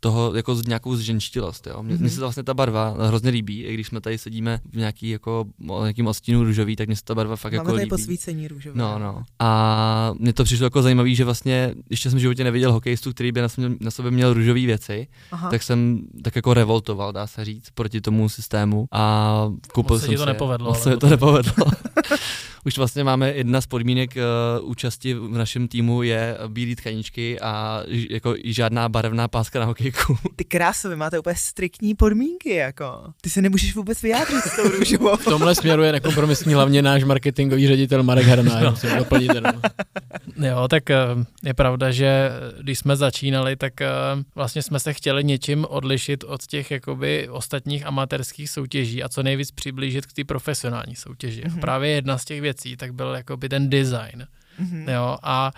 [0.00, 1.66] toho jako z nějakou zženštilost.
[1.66, 1.82] Jo?
[1.82, 2.00] Mně, mm-hmm.
[2.00, 5.44] mně se vlastně ta barva hrozně líbí, i když jsme tady sedíme v nějaký jako
[5.68, 7.90] o nějakým odstínu růžový, tak mně se ta barva fakt Máme jako tady líbí.
[7.90, 8.78] posvícení růžové.
[8.78, 9.22] No, no.
[9.38, 13.32] A mně to přišlo jako zajímavé, že vlastně ještě jsem v životě neviděl hokejistu, který
[13.32, 15.50] by na, sobě- na sobě měl růžové věci, Aha.
[15.50, 19.34] tak jsem tak jako revoltoval, dá se říct, proti tomu systému a
[19.72, 21.66] koupil Moc se jsem ti to nepovedlo, Moc se mi to nepovedlo.
[22.66, 27.82] Už vlastně máme jedna z podmínek uh, účasti v našem týmu je bílé tkaničky a
[27.88, 30.18] ž, jako žádná barevná páska na hokejku.
[30.36, 33.12] Ty kráso, vy máte úplně striktní podmínky, jako.
[33.20, 35.16] Ty se nemůžeš vůbec vyjádřit s tou růžovou.
[35.16, 38.70] V tomhle směru je nekompromisní hlavně náš marketingový ředitel Marek Harná, no.
[38.70, 39.62] musím doplnit jenom.
[40.36, 40.96] Jo, tak eh,
[41.44, 43.72] je pravda, že eh, když jsme začínali, tak
[44.34, 49.50] vlastně jsme se chtěli něčím odlišit od těch jakoby ostatních amatérských soutěží a co nejvíc
[49.50, 51.42] přiblížit k té profesionální soutěži.
[51.44, 51.54] Mhm.
[51.54, 51.60] Mm-hmm.
[51.60, 54.26] Právě jedna z těch věcí tak byl jakoby ten design.
[54.58, 54.88] Mhm.
[54.88, 55.50] Jo, a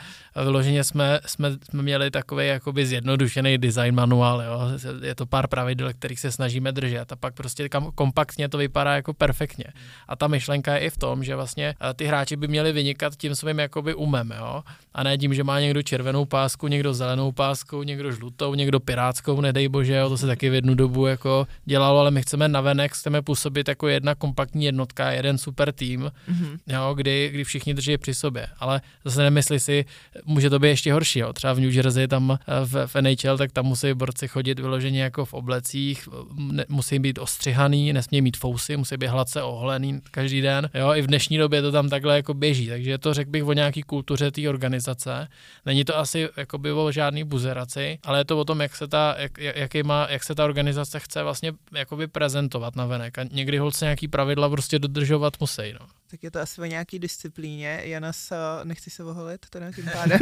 [0.42, 4.60] vyloženě jsme, jsme, jsme měli takový jakoby zjednodušený design manuál, jo.
[5.02, 8.94] je to pár pravidel, kterých se snažíme držet a pak prostě kam, kompaktně to vypadá
[8.94, 9.64] jako perfektně.
[10.08, 13.16] A ta myšlenka je i v tom, že vlastně eh, ty hráči by měli vynikat
[13.16, 14.62] tím svým jakoby umem, jo,
[14.94, 19.40] a ne tím, že má někdo červenou pásku, někdo zelenou pásku, někdo žlutou, někdo pirátskou,
[19.40, 22.92] nedej bože, jo, to se taky v jednu dobu jako dělalo, ale my chceme navenek,
[22.92, 26.56] chceme působit jako jedna kompaktní jednotka, jeden super tým, Mhm.
[26.66, 28.46] jo, kdy, kdy všichni drží při sobě.
[28.58, 29.84] Ale zase nemyslí si,
[30.24, 31.18] může to být ještě horší.
[31.18, 31.32] Jo.
[31.32, 35.02] Třeba v New Jersey, tam eh, v, v NHL, tak tam musí borci chodit vyloženě
[35.02, 40.40] jako v oblecích, ne, musí být ostřihaný, nesmí mít fousy, musí být hladce oholený každý
[40.40, 40.70] den.
[40.74, 40.94] Jo.
[40.94, 43.82] I v dnešní době to tam takhle jako běží, takže to řekl bych o nějaký
[43.82, 45.28] kultuře té organizace.
[45.66, 48.88] Není to asi jako by o žádný buzeraci, ale je to o tom, jak se
[48.88, 53.18] ta, jak, jaký má, jak se ta organizace chce vlastně jakoby prezentovat na venek.
[53.18, 55.72] A někdy holce nějaký pravidla prostě dodržovat musí.
[55.80, 55.86] No.
[56.10, 57.80] Tak je to asi o nějaký disciplíně.
[57.84, 58.32] Janas,
[58.64, 60.18] nechci se oholit teda tím pádem.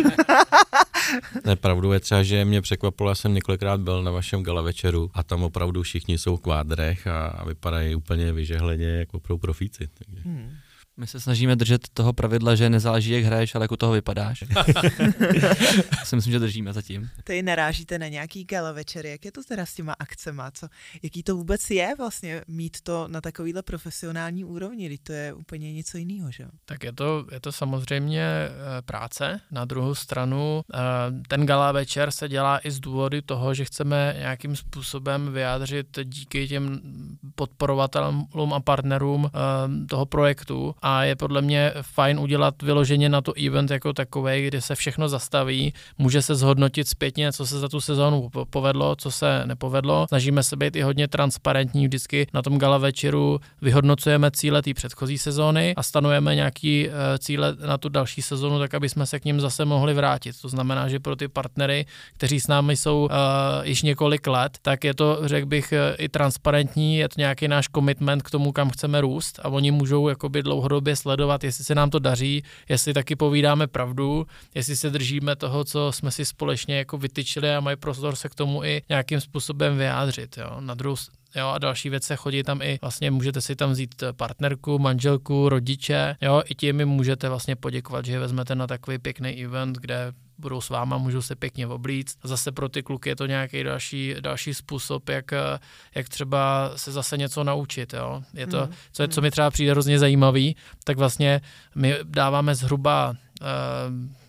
[1.45, 5.11] Ne, pravdu je třeba, že mě překvapilo, já jsem několikrát byl na vašem gala večeru
[5.14, 9.89] a tam opravdu všichni jsou v kvádrech a, a vypadají úplně vyžehleně jako pro profíci.
[9.95, 10.20] Takže.
[10.24, 10.57] Hmm.
[10.97, 14.45] My se snažíme držet toho pravidla, že nezáleží, jak hraješ, ale jak u toho vypadáš.
[16.05, 17.11] si myslím, že držíme zatím.
[17.24, 20.68] Tady narážíte na nějaký gala večer, jak je to teda s těma akcema, co,
[21.03, 25.72] jaký to vůbec je vlastně mít to na takovýhle profesionální úrovni, když to je úplně
[25.72, 26.47] něco jiného, že?
[26.64, 28.51] Tak je to, je to samozřejmě eh,
[28.82, 29.40] práce.
[29.51, 30.78] Na druhou stranu eh,
[31.28, 36.49] ten gala večer se dělá i z důvodu toho, že chceme nějakým způsobem vyjádřit díky
[36.49, 36.80] těm
[37.34, 43.32] podporovatelům a partnerům eh, toho projektu a je podle mě fajn udělat vyloženě na to
[43.47, 47.80] event jako takový, kdy se všechno zastaví, může se zhodnotit zpětně, co se za tu
[47.80, 50.07] sezónu povedlo, co se nepovedlo.
[50.09, 55.18] Snažíme se být i hodně transparentní vždycky na tom gala večeru, vyhodnocujeme cíle té předchozí
[55.18, 59.24] sezóny a stanujeme nějaký eh, cíle na tu další sezónu, tak aby jsme se k
[59.24, 60.41] ním zase mohli vrátit.
[60.43, 63.11] To znamená, že pro ty partnery, kteří s námi jsou uh,
[63.62, 67.68] již několik let, tak je to, řekl bych, eh, i transparentní, je to nějaký náš
[67.74, 71.90] commitment k tomu, kam chceme růst a oni můžou jakoby dlouhodobě sledovat, jestli se nám
[71.90, 76.98] to daří, jestli taky povídáme pravdu, jestli se držíme toho, co jsme si společně jako
[76.98, 80.38] vytyčili a mají prostor se k tomu i nějakým způsobem vyjádřit.
[80.38, 80.60] Jo.
[80.60, 80.96] Na druhou
[81.36, 86.16] Jo, a další věce chodí tam i, vlastně můžete si tam vzít partnerku, manželku, rodiče,
[86.20, 90.61] jo, i tím můžete vlastně poděkovat, že je vezmete na takový pěkný event, kde budou
[90.61, 92.18] s váma, můžou se pěkně oblíct.
[92.24, 95.30] Zase pro ty kluky je to nějaký další, další způsob, jak,
[95.95, 97.93] jak třeba se zase něco naučit.
[97.93, 98.22] Jo.
[98.35, 98.72] Je to, mm.
[98.93, 101.41] co, je, co mi třeba přijde hrozně zajímavý, tak vlastně
[101.74, 103.47] my dáváme zhruba, uh,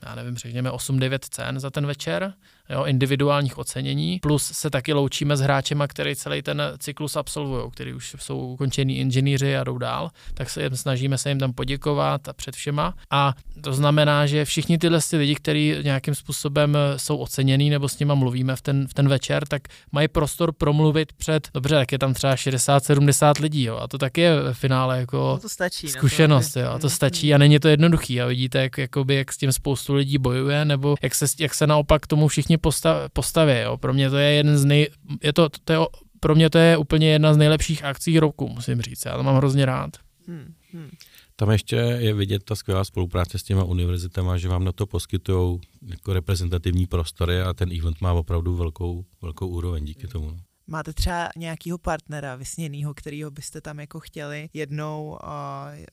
[0.06, 2.34] já nevím, řekněme 8-9 cen za ten večer,
[2.70, 7.94] jo, individuálních ocenění, plus se taky loučíme s hráčema, který celý ten cyklus absolvují, který
[7.94, 12.28] už jsou ukončení inženýři a jdou dál, tak se jim snažíme se jim tam poděkovat
[12.28, 12.94] a před všema.
[13.12, 18.16] A to znamená, že všichni tyhle lidi, kteří nějakým způsobem jsou oceněný nebo s nima
[18.16, 19.62] mluvíme v ten, v ten večer, tak
[19.92, 24.22] mají prostor promluvit před, dobře, tak je tam třeba 60-70 lidí, jo, a to taky
[24.22, 27.60] je ve finále jako no to stačí, zkušenost, to, jo, a to stačí a není
[27.60, 31.26] to jednoduchý a vidíte, jak, jakoby, jak s tím spoustu lidí bojuje, nebo jak se,
[31.40, 33.54] jak se naopak tomu všichni postav, postaví.
[33.64, 33.78] Jo.
[33.78, 34.88] Pro mě to je jeden z nej,
[35.24, 35.80] je to, to je,
[36.20, 39.06] pro mě to je úplně jedna z nejlepších akcí roku, musím říct.
[39.06, 39.92] Já to mám hrozně rád.
[40.28, 40.90] Hmm, hmm.
[41.36, 45.60] Tam ještě je vidět ta skvělá spolupráce s těma univerzitama, že vám na to poskytují
[45.82, 50.38] jako reprezentativní prostory a ten event má opravdu velkou, velkou úroveň díky tomu.
[50.68, 55.20] Máte třeba nějakého partnera vysněného, kterýho byste tam jako chtěli jednou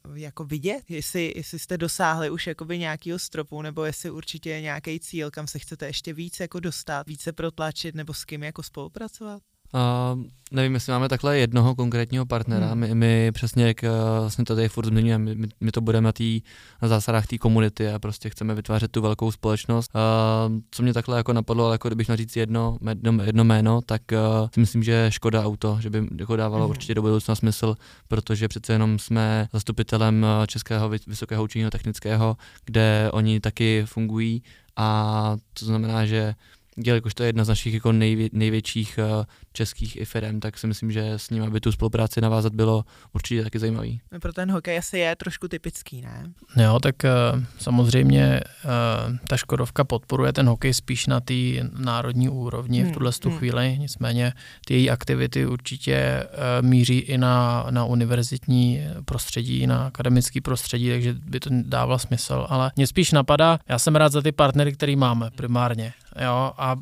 [0.05, 0.91] uh, jako vidět?
[0.91, 5.59] Jestli, jestli jste dosáhli už jakoby nějakého stropu, nebo jestli určitě nějaký cíl, kam se
[5.59, 9.43] chcete ještě víc jako dostat, více protlačit, nebo s kým jako spolupracovat?
[9.75, 12.67] Uh, nevím, jestli máme takhle jednoho konkrétního partnera.
[12.67, 12.79] Hmm.
[12.79, 13.89] My, my přesně, jak uh,
[14.21, 16.41] vlastně to tady furt zmiňujeme, my, my to budeme na, tý,
[16.83, 19.91] na zásadách té komunity a prostě chceme vytvářet tu velkou společnost.
[19.95, 23.81] Uh, co mě takhle jako napadlo, ale jako kdybych měl říct jedno, jedno, jedno jméno,
[23.87, 26.71] tak uh, si myslím, že Škoda Auto, že by jako dávalo hmm.
[26.71, 27.77] určitě do budoucna smysl,
[28.09, 34.43] protože přece jenom jsme zastupitelem Českého vysokého učení technického, kde oni taky fungují
[34.77, 36.35] a to znamená, že
[36.77, 40.67] jelikož to je jedna z našich jako nejvě, největších uh, českých i firm, tak si
[40.67, 44.01] myslím, že s ním, aby tu spolupráci navázat, bylo určitě taky zajímavý.
[44.13, 46.33] No, pro ten hokej asi je trošku typický, ne?
[46.57, 51.35] Jo, tak uh, samozřejmě uh, ta Škodovka podporuje ten hokej spíš na té
[51.79, 53.39] národní úrovni hmm, v tuhle hmm.
[53.39, 54.33] chvíli, nicméně
[54.67, 61.15] ty její aktivity určitě uh, míří i na, na univerzitní prostředí, na akademický prostředí, takže
[61.15, 64.97] by to dávalo smysl, ale mě spíš napadá, já jsem rád za ty partnery, který
[64.97, 65.93] máme primárně,
[66.25, 66.77] jo, a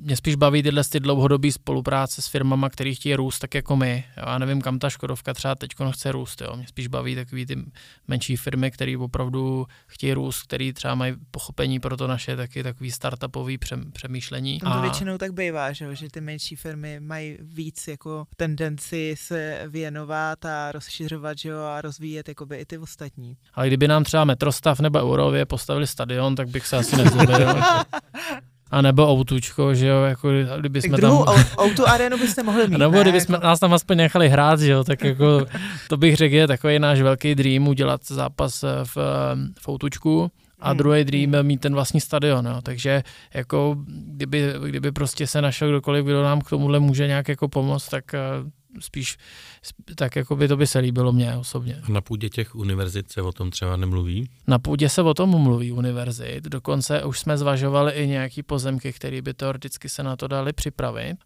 [0.00, 4.04] mě spíš baví tyhle ty dlouhodobé spolupráce s firmama, které chtějí růst tak jako my.
[4.16, 4.24] Jo.
[4.26, 6.40] Já nevím, kam ta Škodovka třeba teď chce růst.
[6.40, 6.56] Jo.
[6.56, 7.56] Mě spíš baví takové ty
[8.08, 12.90] menší firmy, které opravdu chtějí růst, které třeba mají pochopení pro to naše taky takový
[12.90, 13.58] startupový
[13.92, 14.58] přemýšlení.
[14.58, 14.80] To a...
[14.80, 20.72] většinou tak bývá, že, že ty menší firmy mají víc jako tendenci se věnovat a
[20.72, 23.36] rozšiřovat že jo, a rozvíjet jakoby i ty ostatní.
[23.54, 27.54] Ale kdyby nám třeba Metrostav nebo Eurově postavili stadion, tak bych se asi nezlobil.
[28.70, 31.12] A nebo autučko, že jo, jako kdyby jsme tam...
[31.56, 33.02] autu arénu byste mohli mít, Nebo ne?
[33.02, 33.46] kdyby jsme jako...
[33.46, 35.46] nás tam aspoň nechali hrát, že jo, tak jako
[35.88, 38.96] to bych řekl je takový náš velký dream udělat zápas v,
[39.60, 40.78] v autučku a hmm.
[40.78, 41.46] druhý dream hmm.
[41.46, 42.60] mít ten vlastní stadion, jo.
[42.62, 43.02] takže
[43.34, 47.88] jako kdyby, kdyby prostě se našel kdokoliv, kdo nám k tomuhle může nějak jako pomoct,
[47.88, 48.18] tak eh,
[48.78, 49.18] spíš
[49.94, 51.80] tak jako by to by se líbilo mně osobně.
[51.82, 54.30] A na půdě těch univerzit se o tom třeba nemluví?
[54.46, 59.22] Na půdě se o tom mluví univerzit, dokonce už jsme zvažovali i nějaký pozemky, které
[59.22, 61.16] by teoreticky se na to dali připravit.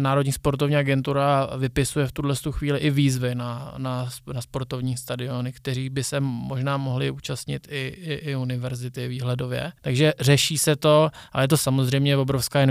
[0.00, 5.90] Národní sportovní agentura vypisuje v tuhle chvíli i výzvy na, na, na sportovní stadiony, kteří
[5.90, 9.72] by se možná mohli účastnit i, i, i univerzity výhledově.
[9.80, 12.62] Takže řeší se to, ale je to samozřejmě obrovská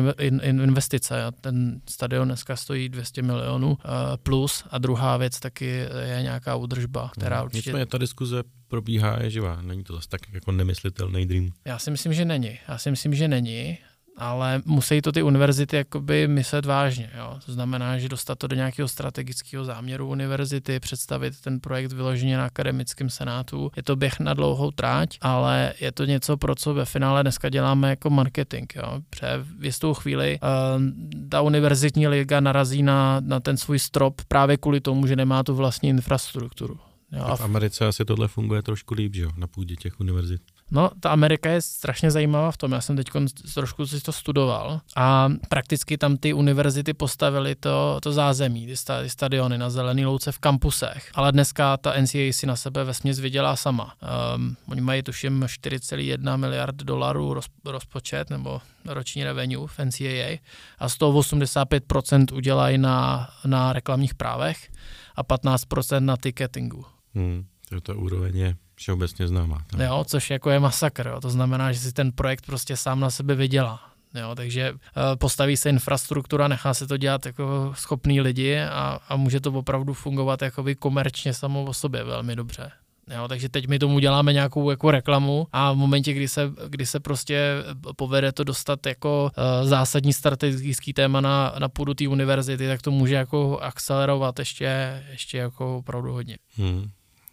[0.42, 1.16] investice.
[1.42, 3.88] Ten stadion dneska stojí 200 milionů eh,
[4.24, 5.66] plus plus a druhá věc taky
[6.06, 7.70] je nějaká údržba, která no, určitě...
[7.70, 11.50] Nicméně ta diskuze probíhá, je živá, není to zase tak jako nemyslitelný dream.
[11.66, 12.60] Já si myslím, že není.
[12.68, 13.78] Já si myslím, že není
[14.18, 17.12] ale musí to ty univerzity jakoby myslet vážně.
[17.18, 17.40] Jo.
[17.46, 22.46] To znamená, že dostat to do nějakého strategického záměru univerzity, představit ten projekt vyloženě na
[22.46, 23.72] akademickém senátu.
[23.76, 27.50] Je to běh na dlouhou tráť, ale je to něco, pro co ve finále dneska
[27.50, 28.72] děláme jako marketing.
[28.76, 29.02] Jo.
[29.10, 29.28] Protože
[29.60, 30.82] v jistou chvíli uh,
[31.30, 35.56] ta univerzitní liga narazí na, na ten svůj strop právě kvůli tomu, že nemá tu
[35.56, 36.80] vlastní infrastrukturu.
[37.12, 40.42] Jo, v Americe asi tohle funguje trošku líp, že jo, na půdě těch univerzit.
[40.72, 42.72] No, ta Amerika je strašně zajímavá v tom.
[42.72, 43.08] Já jsem teď
[43.54, 49.02] trošku si to studoval a prakticky tam ty univerzity postavily to, to zázemí, ty, sta,
[49.02, 51.12] ty stadiony na zelený louce v kampusech.
[51.14, 53.94] Ale dneska ta NCAA si na sebe vesměs vydělá sama.
[54.36, 60.38] Um, oni mají tuším 4,1 miliard dolarů roz, rozpočet nebo roční revenue v NCAA
[60.80, 64.72] a z toho 85% udělají na, na reklamních právech
[65.16, 66.86] a 15% na ticketingu.
[67.16, 69.62] Hmm, to, to úroveň je všeobecně známá.
[69.68, 69.82] Tam.
[69.82, 71.08] Jo, což jako je masakr.
[71.08, 71.22] Jo.
[71.22, 73.80] To znamená, že si ten projekt prostě sám na sebe vydělá.
[74.20, 74.78] Jo, takže uh,
[75.16, 79.94] postaví se infrastruktura, nechá se to dělat jako schopný lidi a, a může to opravdu
[79.94, 82.72] fungovat jakoby komerčně samo o sobě velmi dobře.
[83.16, 86.86] Jo, takže teď my tomu děláme nějakou jako reklamu a v momentě, kdy se, kdy
[86.86, 87.56] se prostě
[87.96, 92.92] povede to dostat jako uh, zásadní strategický téma na, na půdu té univerzity, tak to
[92.92, 96.38] může jako akcelerovat ještě, ještě jako opravdu hodně.
[96.58, 96.90] Hmm.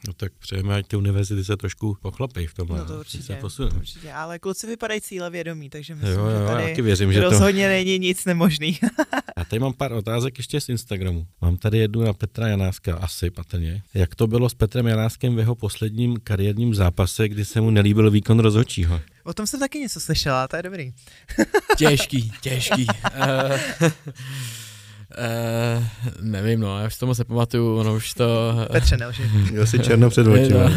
[0.07, 2.79] No tak přejeme, ať ty univerzity se trošku pochlapí v tomhle.
[2.79, 6.31] No to ať určitě, se to určitě, ale kluci vypadají cílevědomí, takže myslím, Jo, jo,
[6.31, 7.31] že já tady taky věřím, že to...
[7.31, 8.79] rozhodně není nic nemožný.
[9.37, 11.27] A tady mám pár otázek ještě z Instagramu.
[11.41, 13.83] Mám tady jednu na Petra Janáska, asi patrně.
[13.95, 18.11] Jak to bylo s Petrem Janáskem v jeho posledním kariérním zápase, kdy se mu nelíbil
[18.11, 19.01] výkon rozhodčího?
[19.25, 20.93] o tom jsem taky něco slyšela, to je dobrý.
[21.77, 22.87] Těžký, těžký.
[25.19, 25.85] Uh,
[26.21, 28.55] nevím, no, já už to moc nepamatuju, ono už to...
[28.73, 29.31] Petře, nelži.
[29.51, 30.71] Měl si černo před očima.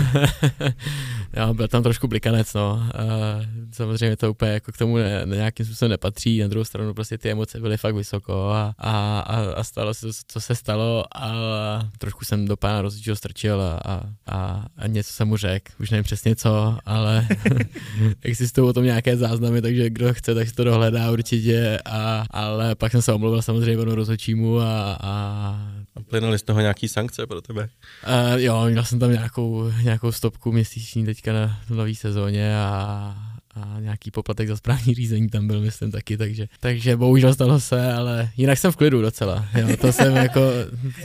[1.35, 2.73] já byl tam trošku blikanec, no.
[2.73, 6.93] Uh, samozřejmě to úplně jako k tomu ne, ne, nějakým způsobem nepatří, na druhou stranu
[6.93, 11.05] prostě ty emoce byly fakt vysoko a, a, a, a stalo se, co se stalo
[11.15, 15.71] a trošku jsem do pána rozhodčího strčil a, a, a, a něco jsem mu řekl,
[15.79, 17.27] už nevím přesně co, ale
[18.21, 22.75] existují o tom nějaké záznamy, takže kdo chce, tak si to dohledá určitě, a, ale
[22.75, 27.27] pak jsem se omluvil samozřejmě panu rozhodčímu a, a a plynuly z toho nějaký sankce
[27.27, 27.69] pro tebe?
[28.07, 33.15] Uh, jo, měl jsem tam nějakou, nějakou stopku měsíční teďka na nový sezóně a,
[33.55, 37.93] a nějaký poplatek za správní řízení tam byl, myslím, taky, takže, takže bohužel stalo se,
[37.93, 40.41] ale jinak jsem v klidu docela, jo, to jsem jako...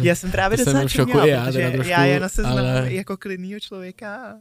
[0.01, 2.59] Já jsem právě to docela jsem v šoku já, teda trošku, já jen se znám
[2.59, 2.93] ale...
[2.93, 4.37] jako klidnýho člověka.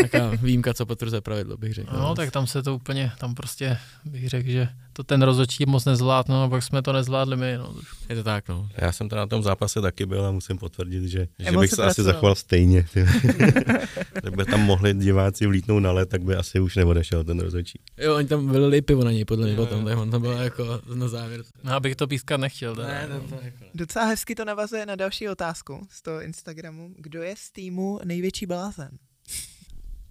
[0.00, 1.96] Taká výjimka, co potvrzuje pravidlo, bych řekl.
[1.98, 5.84] No, tak tam se to úplně, tam prostě bych řekl, že to ten rozhodčí moc
[5.84, 7.56] nezvládl, no a pak jsme to nezvládli my.
[7.58, 7.74] No.
[8.08, 8.68] Je to tak, no.
[8.76, 11.84] Já jsem tam na tom zápase taky byl a musím potvrdit, že, že bych se
[11.84, 12.86] asi zachoval stejně.
[14.20, 17.80] Kdyby tam mohli diváci vlítnout na let, tak by asi už neodešel ten rozhodčí.
[17.98, 20.80] Jo, oni tam vylili pivo na něj, podle mě potom, tak on tam byl jako
[20.94, 21.42] na závěr.
[21.64, 22.74] No, abych to pískat nechtěl.
[22.74, 23.64] Ne, ne, to jako...
[23.74, 26.94] Docela hezky to navazuje na další otázku z toho Instagramu.
[26.98, 28.88] Kdo je z týmu největší blázen?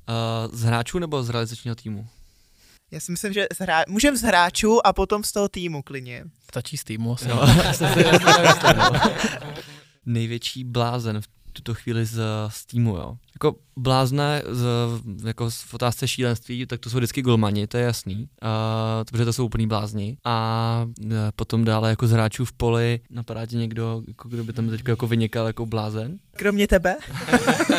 [0.10, 2.08] Uh, z hráčů nebo z realizačního týmu?
[2.92, 3.84] Já si myslím, že hra...
[3.88, 6.24] můžeme z hráčů a potom z toho týmu klidně.
[6.44, 7.28] Stačí z týmu asi.
[7.28, 7.42] No.
[10.06, 13.18] Největší blázen v tuto chvíli z, z týmu, jo.
[13.36, 14.66] Jako blázne z,
[15.26, 18.50] jako v otázce šílenství, tak to jsou vždycky golmani, to je jasný, uh,
[19.12, 20.18] protože to jsou úplný blázni.
[20.24, 24.54] A uh, potom dále jako z hráčů v poli, napadá ti někdo, jako kdo by
[24.54, 26.18] tam teď jako vynikal jako blázen?
[26.36, 26.96] Kromě tebe?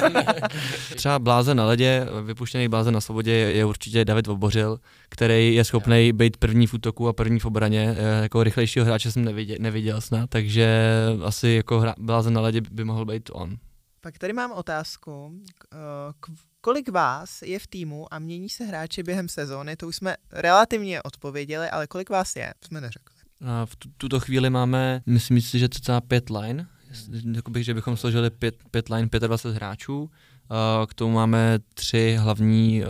[0.97, 5.64] Třeba blázen na ledě, vypuštěný blázen na svobodě je, je určitě David Vobořil, který je
[5.64, 7.97] schopný být první v útoku a první v obraně.
[8.22, 10.79] Jako rychlejšího hráče jsem neviděl, neviděl snad, takže
[11.25, 13.57] asi jako hra, blázen na ledě by mohl být on.
[14.05, 15.32] Pak tady mám otázku.
[16.61, 19.76] Kolik vás je v týmu a mění se hráči během sezóny?
[19.76, 22.55] To už jsme relativně odpověděli, ale kolik vás je?
[22.61, 23.16] To jsme neřekli.
[23.46, 26.66] A v tuto chvíli máme, myslím si, že cca pět line.
[27.34, 30.11] Jakoby, že bychom složili pět, pět line, 25 hráčů.
[30.86, 32.82] K tomu máme tři hlavní,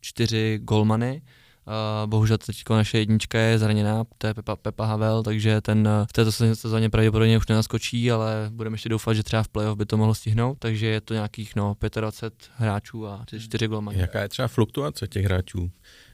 [0.00, 1.22] čtyři golmany
[1.68, 6.12] Uh, bohužel teď naše jednička je zraněná, to je Pepa, Pepa Havel, takže ten v
[6.12, 9.96] této sezóně pravděpodobně už nenaskočí, ale budeme ještě doufat, že třeba v playoff by to
[9.96, 14.00] mohlo stihnout, takže je to nějakých no, 25 hráčů a 4 golmani.
[14.00, 15.70] Jaká je třeba fluktuace těch hráčů?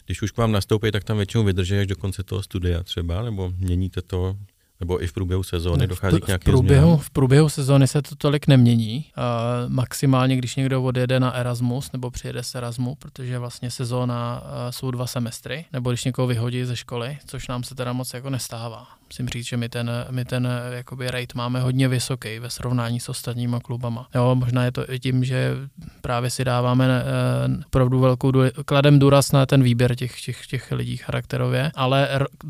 [0.07, 3.23] Když už k vám nastoupí, tak tam většinou vydrží až do konce toho studia třeba,
[3.23, 4.37] nebo měníte to
[4.81, 6.99] nebo i v průběhu sezóny dochází k nějakým v průběhu, změnám?
[6.99, 9.05] V průběhu sezóny se to tolik nemění.
[9.19, 14.49] Uh, maximálně, když někdo odjede na Erasmus nebo přijede z Erasmu, protože vlastně sezóna uh,
[14.71, 18.31] jsou dva semestry, nebo když někoho vyhodí ze školy, což nám se teda moc jako
[18.31, 18.87] nestává.
[19.11, 23.09] Musím říct, že my ten, my ten jakoby rate máme hodně vysoký ve srovnání s
[23.09, 24.09] ostatníma klubama.
[24.15, 25.57] Jo, možná je to i tím, že
[26.01, 28.33] právě si dáváme uh, opravdu velkou,
[28.65, 32.09] kladem důraz na ten výběr těch, těch, těch lidí charakterově, ale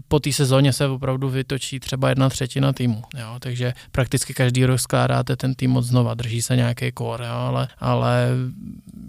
[0.09, 4.80] po té sezóně se opravdu vytočí třeba jedna třetina týmu, jo, takže prakticky každý rok
[4.80, 8.28] skládáte ten tým od znova, drží se nějaký core, jo, ale, ale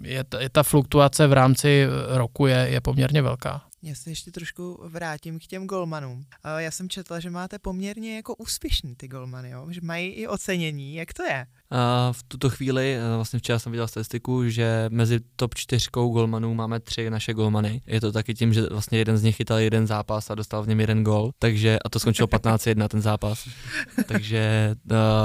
[0.02, 3.62] je, ta, je ta fluktuace v rámci roku je, je poměrně velká.
[3.82, 6.18] Já se ještě trošku vrátím k těm golmanům.
[6.18, 6.24] Uh,
[6.56, 9.66] já jsem četla, že máte poměrně jako úspěšný ty golmany, jo?
[9.70, 10.94] že mají i ocenění.
[10.94, 11.46] Jak to je?
[11.70, 16.54] A v tuto chvíli, eh, vlastně včera jsem viděl statistiku, že mezi top čtyřkou golmanů
[16.54, 17.80] máme tři naše golmany.
[17.86, 20.68] Je to taky tím, že vlastně jeden z nich chytal jeden zápas a dostal v
[20.68, 23.48] něm jeden gol, takže a to skončilo 15-1 ten zápas.
[24.06, 24.74] takže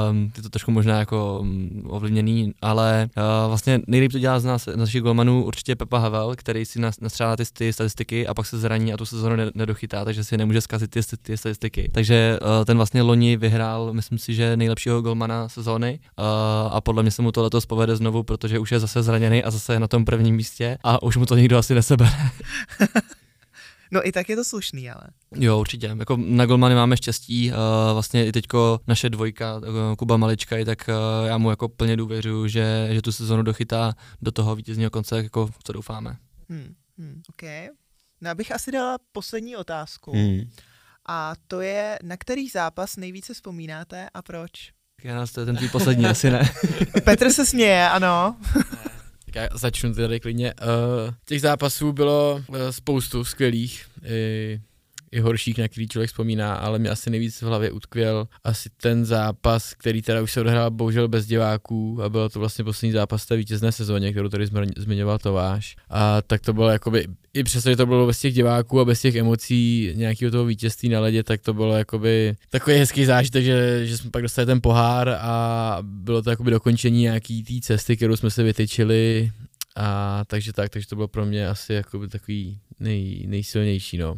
[0.10, 4.46] um, je to trošku možná jako um, ovlivněný, ale uh, vlastně nejlíp to dělá z
[4.46, 8.60] nás, našich golmanů určitě Pepa Havel, který si nastřádá ty, ty statistiky a pak se
[8.60, 11.90] zraní a tu sezónu nedochytá, takže si nemůže zkazit ty, ty statistiky.
[11.94, 16.31] Takže uh, ten vlastně loni vyhrál, myslím si, že nejlepšího golmana sezóny uh,
[16.72, 19.52] a podle mě se mu to letos povede znovu, protože už je zase zraněný a
[19.52, 22.12] zase je na tom prvním místě a už mu to nikdo asi nesebere.
[23.94, 25.04] No i tak je to slušný, ale.
[25.36, 25.96] Jo, určitě.
[26.00, 27.52] Jako na golmany máme štěstí.
[27.52, 27.58] Uh,
[27.94, 29.64] vlastně i teďko naše dvojka, uh,
[29.98, 33.94] Kuba Malička, i tak uh, já mu jako plně důvěřuji, že, že tu sezonu dochytá
[34.22, 36.18] do toho vítězního konce, jako co doufáme.
[36.50, 37.44] Hmm, hmm, OK.
[38.22, 40.12] No abych asi dala poslední otázku.
[40.12, 40.42] Hmm.
[41.06, 44.72] A to je, na který zápas nejvíce vzpomínáte a proč?
[45.04, 46.52] Já nás to je ten tvůj poslední, asi ne.
[47.04, 48.36] Petr se směje, ano.
[49.26, 50.54] Tak já začnu tady klidně.
[50.54, 53.86] Uh, těch zápasů bylo uh, spoustu skvělých.
[54.06, 54.62] I
[55.12, 59.06] i horších, na který člověk vzpomíná, ale mě asi nejvíc v hlavě utkvěl asi ten
[59.06, 63.26] zápas, který teda už se odehrál bohužel bez diváků a byl to vlastně poslední zápas
[63.26, 64.46] té vítězné sezóně, kterou tady
[64.78, 65.76] zmiňoval Továš.
[65.90, 69.02] A tak to bylo jakoby, i přesto, že to bylo bez těch diváků a bez
[69.02, 73.86] těch emocí nějakého toho vítězství na ledě, tak to bylo jakoby takový hezký zážitek, že,
[73.86, 78.16] že jsme pak dostali ten pohár a bylo to jakoby dokončení nějaký té cesty, kterou
[78.16, 79.32] jsme se vytyčili
[79.76, 84.16] a takže tak, takže to bylo pro mě asi jakoby takový nej, nejsilnější, no.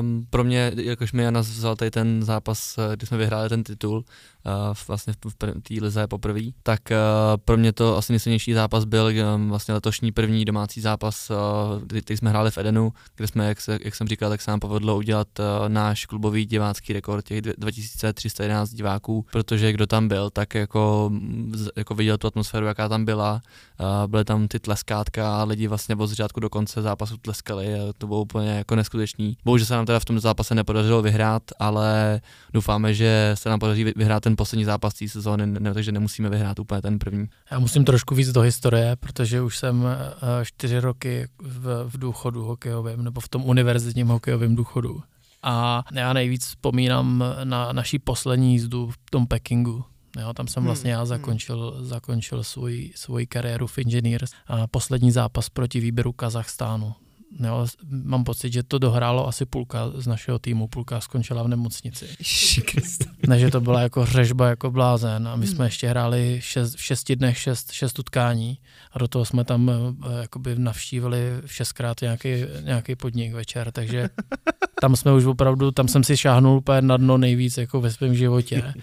[0.00, 3.64] Um, pro mě, jakož mi Jana vzal tady ten zápas, eh, kdy jsme vyhráli ten
[3.64, 4.04] titul,
[4.46, 6.96] uh, vlastně v té lize poprvé, tak uh,
[7.44, 11.36] pro mě to asi nejsilnější zápas byl um, vlastně letošní první domácí zápas, uh,
[11.82, 14.60] kdy jsme hráli v Edenu, kde jsme, jak, se, jak jsem říkal, tak se nám
[14.60, 20.54] povedlo udělat uh, náš klubový divácký rekord těch 2311 diváků, protože kdo tam byl, tak
[20.54, 21.10] jako,
[21.76, 23.42] jako viděl tu atmosféru, jaká tam byla,
[23.80, 27.66] uh, byly tam ty tleskátka a lidi vlastně od začátku do konce zápasu tleskali,
[27.98, 29.36] to bylo úplně jako neskutečný.
[29.44, 32.20] Bohužel se nám teda v tom zápase nepodařilo vyhrát, ale
[32.52, 36.58] doufáme, že se nám podaří vyhrát ten poslední zápas té sezóny, ne, takže nemusíme vyhrát
[36.58, 37.26] úplně ten první.
[37.50, 42.44] Já musím trošku víc do historie, protože už jsem eh, čtyři roky v, v důchodu
[42.44, 45.02] hokejovém, nebo v tom univerzitním hokejovém důchodu.
[45.42, 49.84] A já nejvíc vzpomínám na naší poslední jízdu v tom Pekingu,
[50.20, 51.06] Jo, tam jsem hmm, vlastně já hmm.
[51.06, 54.30] zakončil, zakončil svůj, svůj kariéru v Engineers.
[54.46, 56.94] A poslední zápas proti výběru Kazachstánu.
[57.38, 62.08] Jo, mám pocit, že to dohrálo asi půlka z našeho týmu, půlka skončila v nemocnici.
[63.28, 65.64] ne, že to byla jako řežba jako blázen a my jsme hmm.
[65.64, 68.58] ještě hráli šest, v šesti dnech šest, šest utkání
[68.92, 72.28] a do toho jsme tam eh, jakoby navštívili šestkrát nějaký,
[72.60, 74.08] nějaký podnik večer, takže
[74.80, 78.14] tam jsme už opravdu, tam jsem si šáhnul úplně na dno nejvíc jako ve svém
[78.14, 78.74] životě.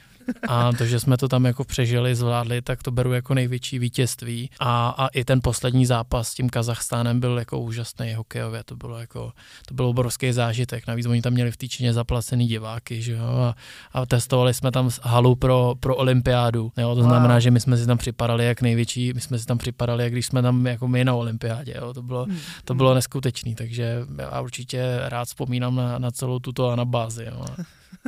[0.48, 4.50] A to, že jsme to tam jako přežili, zvládli, tak to beru jako největší vítězství.
[4.60, 8.64] A, a i ten poslední zápas s tím Kazachstánem byl jako úžasný hokejově.
[8.64, 9.32] To bylo jako,
[9.68, 10.88] to byl obrovský zážitek.
[10.88, 13.56] Navíc oni tam měli v Týčině zaplacený diváky, že jo, a,
[13.94, 16.72] a testovali jsme tam halu pro, pro olympiádu.
[16.78, 17.42] Jo, to znamená, wow.
[17.42, 20.26] že my jsme si tam připadali jak největší, my jsme si tam připadali, jak když
[20.26, 21.74] jsme tam jako my na olympiádě.
[21.78, 21.94] Jo.
[21.94, 22.38] To bylo, hmm.
[22.66, 27.26] to bylo neskutečný, takže já určitě rád vzpomínám na, na celou tuto anabázi.
[27.26, 27.46] Jo.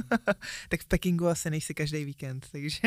[0.70, 2.80] tak v Pekingu asi nejsi každý víkend, takže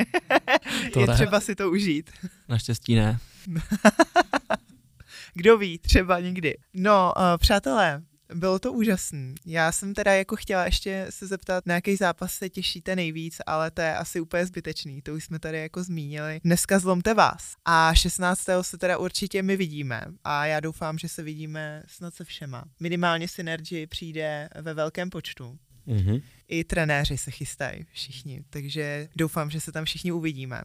[0.92, 1.14] to je ne.
[1.14, 2.10] třeba si to užít.
[2.48, 3.18] Naštěstí ne.
[5.34, 6.56] Kdo ví, třeba někdy.
[6.74, 8.02] No, uh, přátelé,
[8.34, 9.34] bylo to úžasný.
[9.46, 13.70] Já jsem teda jako chtěla ještě se zeptat, na jaký zápas se těšíte nejvíc, ale
[13.70, 16.40] to je asi úplně zbytečný, to už jsme tady jako zmínili.
[16.44, 17.54] Dneska zlomte vás.
[17.64, 18.40] A 16.
[18.62, 22.64] se teda určitě my vidíme a já doufám, že se vidíme snad se všema.
[22.80, 25.58] Minimálně Synergy přijde ve velkém počtu.
[25.88, 26.22] Mm-hmm.
[26.48, 30.62] I trenéři se chystají všichni, takže doufám, že se tam všichni uvidíme.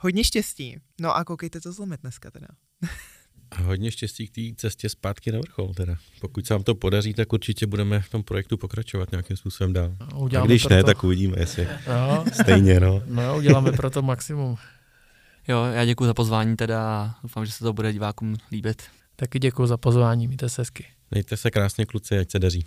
[0.00, 0.76] Hodně štěstí.
[1.00, 2.48] No a koukejte to zlomit dneska teda.
[3.50, 5.96] A hodně štěstí k té cestě zpátky na vrchol teda.
[6.20, 9.96] Pokud se vám to podaří, tak určitě budeme v tom projektu pokračovat nějakým způsobem dál.
[10.40, 10.74] A když proto...
[10.74, 12.24] ne, tak uvidíme, jestli no.
[12.42, 12.80] stejně.
[12.80, 13.02] No.
[13.06, 14.56] no, uděláme pro to maximum.
[15.48, 18.82] Jo, já děkuji za pozvání teda doufám, že se to bude divákům líbit.
[19.16, 20.86] Taky děkuji za pozvání, mějte se hezky.
[21.10, 22.66] Mějte se krásně kluci, ať se daří.